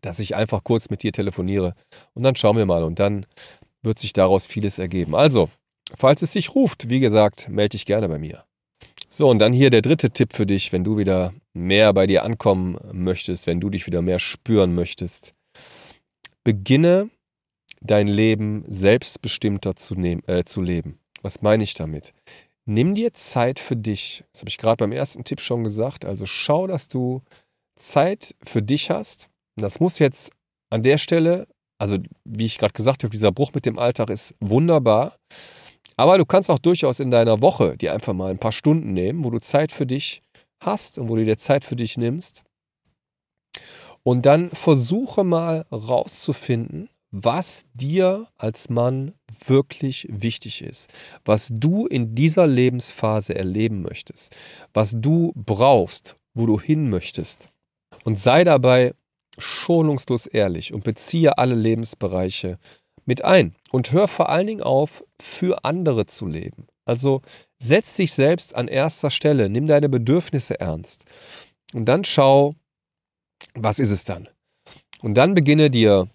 dass 0.00 0.18
ich 0.18 0.34
einfach 0.34 0.64
kurz 0.64 0.90
mit 0.90 1.02
dir 1.02 1.12
telefoniere 1.12 1.74
und 2.14 2.22
dann 2.22 2.36
schauen 2.36 2.56
wir 2.56 2.66
mal 2.66 2.82
und 2.82 2.98
dann 2.98 3.26
wird 3.82 3.98
sich 3.98 4.12
daraus 4.12 4.46
vieles 4.46 4.78
ergeben. 4.78 5.14
Also, 5.14 5.50
falls 5.94 6.22
es 6.22 6.32
dich 6.32 6.54
ruft, 6.54 6.88
wie 6.88 7.00
gesagt, 7.00 7.48
melde 7.48 7.70
dich 7.70 7.86
gerne 7.86 8.08
bei 8.08 8.18
mir. 8.18 8.44
So, 9.08 9.28
und 9.28 9.40
dann 9.40 9.52
hier 9.52 9.70
der 9.70 9.82
dritte 9.82 10.10
Tipp 10.10 10.32
für 10.32 10.46
dich, 10.46 10.72
wenn 10.72 10.84
du 10.84 10.96
wieder 10.96 11.34
mehr 11.52 11.92
bei 11.92 12.06
dir 12.06 12.24
ankommen 12.24 12.78
möchtest, 12.92 13.46
wenn 13.46 13.60
du 13.60 13.68
dich 13.68 13.86
wieder 13.86 14.00
mehr 14.00 14.18
spüren 14.18 14.74
möchtest. 14.74 15.34
Beginne 16.44 17.10
dein 17.82 18.08
Leben 18.08 18.64
selbstbestimmter 18.68 19.76
zu, 19.76 19.94
nehm, 19.94 20.22
äh, 20.26 20.44
zu 20.44 20.62
leben. 20.62 20.98
Was 21.20 21.42
meine 21.42 21.64
ich 21.64 21.74
damit? 21.74 22.14
Nimm 22.64 22.94
dir 22.94 23.12
Zeit 23.12 23.58
für 23.58 23.76
dich. 23.76 24.24
Das 24.32 24.42
habe 24.42 24.48
ich 24.48 24.58
gerade 24.58 24.76
beim 24.76 24.92
ersten 24.92 25.24
Tipp 25.24 25.40
schon 25.40 25.64
gesagt. 25.64 26.04
Also 26.04 26.26
schau, 26.26 26.66
dass 26.66 26.88
du 26.88 27.22
Zeit 27.76 28.34
für 28.44 28.62
dich 28.62 28.90
hast. 28.90 29.28
Das 29.56 29.80
muss 29.80 29.98
jetzt 29.98 30.32
an 30.70 30.82
der 30.82 30.98
Stelle, 30.98 31.48
also 31.78 31.98
wie 32.24 32.46
ich 32.46 32.58
gerade 32.58 32.72
gesagt 32.72 33.02
habe, 33.02 33.10
dieser 33.10 33.32
Bruch 33.32 33.52
mit 33.52 33.66
dem 33.66 33.78
Alltag 33.78 34.10
ist 34.10 34.34
wunderbar. 34.40 35.16
Aber 36.02 36.18
du 36.18 36.26
kannst 36.26 36.50
auch 36.50 36.58
durchaus 36.58 36.98
in 36.98 37.12
deiner 37.12 37.42
Woche 37.42 37.76
dir 37.76 37.94
einfach 37.94 38.12
mal 38.12 38.28
ein 38.28 38.38
paar 38.40 38.50
Stunden 38.50 38.92
nehmen, 38.92 39.22
wo 39.22 39.30
du 39.30 39.38
Zeit 39.38 39.70
für 39.70 39.86
dich 39.86 40.20
hast 40.58 40.98
und 40.98 41.08
wo 41.08 41.14
du 41.14 41.24
dir 41.24 41.38
Zeit 41.38 41.62
für 41.64 41.76
dich 41.76 41.96
nimmst. 41.96 42.42
Und 44.02 44.26
dann 44.26 44.50
versuche 44.50 45.22
mal 45.22 45.64
rauszufinden, 45.70 46.88
was 47.12 47.66
dir 47.74 48.26
als 48.36 48.68
Mann 48.68 49.14
wirklich 49.46 50.08
wichtig 50.10 50.62
ist, 50.62 50.92
was 51.24 51.50
du 51.52 51.86
in 51.86 52.16
dieser 52.16 52.48
Lebensphase 52.48 53.36
erleben 53.36 53.82
möchtest, 53.82 54.34
was 54.74 54.96
du 54.96 55.32
brauchst, 55.36 56.16
wo 56.34 56.46
du 56.46 56.60
hin 56.60 56.90
möchtest. 56.90 57.48
Und 58.02 58.18
sei 58.18 58.42
dabei 58.42 58.92
schonungslos 59.38 60.26
ehrlich 60.26 60.74
und 60.74 60.82
beziehe 60.82 61.38
alle 61.38 61.54
Lebensbereiche 61.54 62.58
mit 63.04 63.24
ein 63.24 63.54
und 63.70 63.92
hör 63.92 64.08
vor 64.08 64.28
allen 64.28 64.46
Dingen 64.46 64.62
auf, 64.62 65.04
für 65.20 65.64
andere 65.64 66.06
zu 66.06 66.26
leben. 66.26 66.66
Also 66.84 67.22
setz 67.58 67.96
dich 67.96 68.12
selbst 68.12 68.54
an 68.54 68.68
erster 68.68 69.10
Stelle, 69.10 69.48
nimm 69.48 69.66
deine 69.66 69.88
Bedürfnisse 69.88 70.58
ernst 70.60 71.04
und 71.72 71.86
dann 71.86 72.04
schau, 72.04 72.54
was 73.54 73.78
ist 73.78 73.90
es 73.90 74.04
dann? 74.04 74.28
Und 75.02 75.14
dann 75.14 75.34
beginne 75.34 75.70
dir 75.70 76.08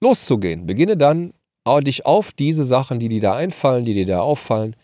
loszugehen. 0.00 0.66
Beginne 0.66 0.96
dann 0.96 1.32
dich 1.82 2.06
auf 2.06 2.32
diese 2.32 2.64
Sachen, 2.64 2.98
die 2.98 3.10
dir 3.10 3.20
da 3.20 3.34
einfallen, 3.34 3.84
die 3.84 3.92
dir 3.92 4.06
da 4.06 4.20
auffallen, 4.20 4.74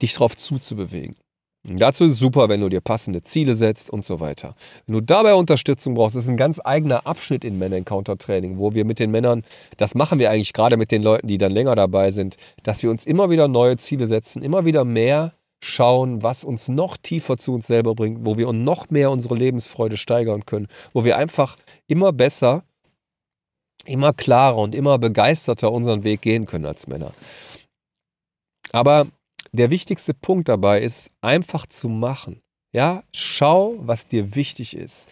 dich 0.00 0.14
drauf 0.14 0.36
zuzubewegen. 0.36 1.16
Dazu 1.64 2.04
ist 2.06 2.18
super, 2.18 2.48
wenn 2.48 2.60
du 2.60 2.68
dir 2.68 2.80
passende 2.80 3.22
Ziele 3.22 3.54
setzt 3.54 3.88
und 3.88 4.04
so 4.04 4.18
weiter. 4.18 4.56
Wenn 4.86 4.94
du 4.94 5.00
dabei 5.00 5.34
Unterstützung 5.34 5.94
brauchst, 5.94 6.16
ist 6.16 6.28
ein 6.28 6.36
ganz 6.36 6.60
eigener 6.62 7.06
Abschnitt 7.06 7.44
in 7.44 7.56
Men 7.56 7.72
Encounter 7.72 8.18
Training, 8.18 8.58
wo 8.58 8.74
wir 8.74 8.84
mit 8.84 8.98
den 8.98 9.12
Männern, 9.12 9.44
das 9.76 9.94
machen 9.94 10.18
wir 10.18 10.30
eigentlich 10.30 10.52
gerade 10.52 10.76
mit 10.76 10.90
den 10.90 11.04
Leuten, 11.04 11.28
die 11.28 11.38
dann 11.38 11.52
länger 11.52 11.76
dabei 11.76 12.10
sind, 12.10 12.36
dass 12.64 12.82
wir 12.82 12.90
uns 12.90 13.06
immer 13.06 13.30
wieder 13.30 13.46
neue 13.46 13.76
Ziele 13.76 14.08
setzen, 14.08 14.42
immer 14.42 14.64
wieder 14.64 14.84
mehr 14.84 15.34
schauen, 15.60 16.24
was 16.24 16.42
uns 16.42 16.66
noch 16.66 16.96
tiefer 16.96 17.38
zu 17.38 17.54
uns 17.54 17.68
selber 17.68 17.94
bringt, 17.94 18.26
wo 18.26 18.36
wir 18.36 18.52
noch 18.52 18.90
mehr 18.90 19.12
unsere 19.12 19.36
Lebensfreude 19.36 19.96
steigern 19.96 20.44
können, 20.44 20.66
wo 20.92 21.04
wir 21.04 21.16
einfach 21.16 21.56
immer 21.86 22.12
besser, 22.12 22.64
immer 23.84 24.12
klarer 24.12 24.58
und 24.58 24.74
immer 24.74 24.98
begeisterter 24.98 25.70
unseren 25.70 26.02
Weg 26.02 26.22
gehen 26.22 26.46
können 26.46 26.66
als 26.66 26.88
Männer. 26.88 27.12
Aber 28.72 29.06
der 29.52 29.70
wichtigste 29.70 30.14
Punkt 30.14 30.48
dabei 30.48 30.80
ist, 30.80 31.10
einfach 31.20 31.66
zu 31.66 31.88
machen. 31.88 32.42
Ja, 32.74 33.02
schau, 33.12 33.74
was 33.78 34.06
dir 34.06 34.34
wichtig 34.34 34.76
ist. 34.76 35.08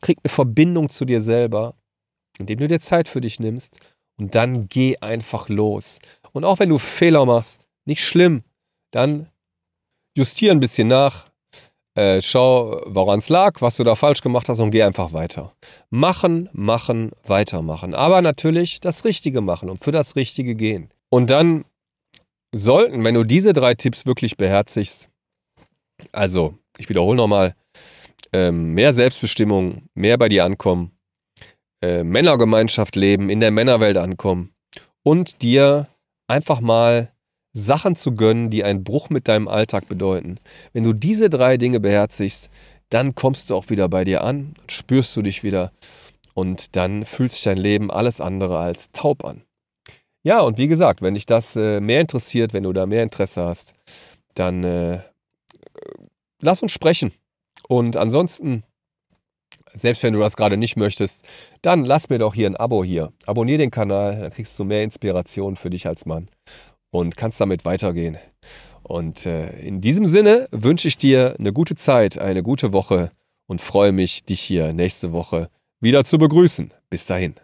Krieg 0.00 0.18
eine 0.22 0.30
Verbindung 0.30 0.88
zu 0.88 1.04
dir 1.04 1.20
selber, 1.20 1.74
indem 2.38 2.58
du 2.60 2.68
dir 2.68 2.80
Zeit 2.80 3.08
für 3.08 3.20
dich 3.20 3.38
nimmst 3.38 3.80
und 4.18 4.34
dann 4.34 4.68
geh 4.68 4.96
einfach 4.98 5.48
los. 5.48 5.98
Und 6.32 6.44
auch 6.44 6.58
wenn 6.58 6.70
du 6.70 6.78
Fehler 6.78 7.24
machst, 7.26 7.60
nicht 7.84 8.02
schlimm, 8.02 8.42
dann 8.90 9.28
justier 10.16 10.52
ein 10.52 10.60
bisschen 10.60 10.88
nach, 10.88 11.28
äh, 11.96 12.20
schau, 12.22 12.82
woran 12.86 13.18
es 13.18 13.28
lag, 13.28 13.60
was 13.60 13.76
du 13.76 13.84
da 13.84 13.94
falsch 13.94 14.20
gemacht 14.20 14.48
hast 14.48 14.60
und 14.60 14.70
geh 14.70 14.82
einfach 14.82 15.12
weiter. 15.12 15.54
Machen, 15.90 16.48
machen, 16.52 17.12
weitermachen. 17.24 17.94
Aber 17.94 18.22
natürlich 18.22 18.80
das 18.80 19.04
Richtige 19.04 19.40
machen 19.40 19.68
und 19.68 19.78
für 19.82 19.92
das 19.92 20.16
Richtige 20.16 20.54
gehen. 20.54 20.90
Und 21.10 21.30
dann 21.30 21.64
sollten, 22.54 23.04
wenn 23.04 23.14
du 23.14 23.24
diese 23.24 23.52
drei 23.52 23.74
Tipps 23.74 24.06
wirklich 24.06 24.36
beherzigst, 24.36 25.08
also 26.12 26.54
ich 26.78 26.88
wiederhole 26.88 27.16
nochmal, 27.16 27.54
ähm, 28.32 28.74
mehr 28.74 28.92
Selbstbestimmung, 28.92 29.82
mehr 29.94 30.18
bei 30.18 30.28
dir 30.28 30.44
ankommen, 30.44 30.92
äh, 31.82 32.02
Männergemeinschaft 32.02 32.96
leben, 32.96 33.30
in 33.30 33.40
der 33.40 33.50
Männerwelt 33.50 33.96
ankommen 33.96 34.52
und 35.02 35.42
dir 35.42 35.88
einfach 36.26 36.60
mal 36.60 37.12
Sachen 37.52 37.94
zu 37.94 38.14
gönnen, 38.14 38.50
die 38.50 38.64
einen 38.64 38.82
Bruch 38.82 39.10
mit 39.10 39.28
deinem 39.28 39.46
Alltag 39.46 39.88
bedeuten. 39.88 40.38
Wenn 40.72 40.82
du 40.82 40.92
diese 40.92 41.30
drei 41.30 41.56
Dinge 41.56 41.78
beherzigst, 41.78 42.50
dann 42.88 43.14
kommst 43.14 43.50
du 43.50 43.54
auch 43.54 43.70
wieder 43.70 43.88
bei 43.88 44.04
dir 44.04 44.24
an, 44.24 44.54
spürst 44.68 45.16
du 45.16 45.22
dich 45.22 45.44
wieder 45.44 45.70
und 46.34 46.74
dann 46.74 47.04
fühlt 47.04 47.32
sich 47.32 47.44
dein 47.44 47.56
Leben 47.56 47.90
alles 47.90 48.20
andere 48.20 48.58
als 48.58 48.90
taub 48.90 49.24
an. 49.24 49.42
Ja, 50.24 50.40
und 50.40 50.56
wie 50.56 50.68
gesagt, 50.68 51.02
wenn 51.02 51.14
dich 51.14 51.26
das 51.26 51.54
äh, 51.54 51.80
mehr 51.80 52.00
interessiert, 52.00 52.54
wenn 52.54 52.62
du 52.62 52.72
da 52.72 52.86
mehr 52.86 53.02
Interesse 53.02 53.44
hast, 53.44 53.74
dann 54.34 54.64
äh, 54.64 55.00
lass 56.40 56.62
uns 56.62 56.72
sprechen. 56.72 57.12
Und 57.68 57.98
ansonsten, 57.98 58.64
selbst 59.74 60.02
wenn 60.02 60.14
du 60.14 60.20
das 60.20 60.36
gerade 60.36 60.56
nicht 60.56 60.76
möchtest, 60.76 61.26
dann 61.60 61.84
lass 61.84 62.08
mir 62.08 62.18
doch 62.18 62.34
hier 62.34 62.48
ein 62.48 62.56
Abo 62.56 62.82
hier. 62.82 63.12
Abonnier 63.26 63.58
den 63.58 63.70
Kanal, 63.70 64.18
dann 64.18 64.30
kriegst 64.30 64.58
du 64.58 64.64
mehr 64.64 64.82
Inspiration 64.82 65.56
für 65.56 65.68
dich 65.68 65.86
als 65.86 66.06
Mann 66.06 66.30
und 66.90 67.18
kannst 67.18 67.40
damit 67.40 67.66
weitergehen. 67.66 68.16
Und 68.82 69.26
äh, 69.26 69.50
in 69.60 69.82
diesem 69.82 70.06
Sinne 70.06 70.48
wünsche 70.50 70.88
ich 70.88 70.96
dir 70.96 71.36
eine 71.38 71.52
gute 71.52 71.74
Zeit, 71.74 72.18
eine 72.18 72.42
gute 72.42 72.72
Woche 72.72 73.10
und 73.46 73.60
freue 73.60 73.92
mich, 73.92 74.24
dich 74.24 74.40
hier 74.40 74.72
nächste 74.72 75.12
Woche 75.12 75.50
wieder 75.80 76.02
zu 76.04 76.16
begrüßen. 76.16 76.72
Bis 76.88 77.06
dahin. 77.06 77.34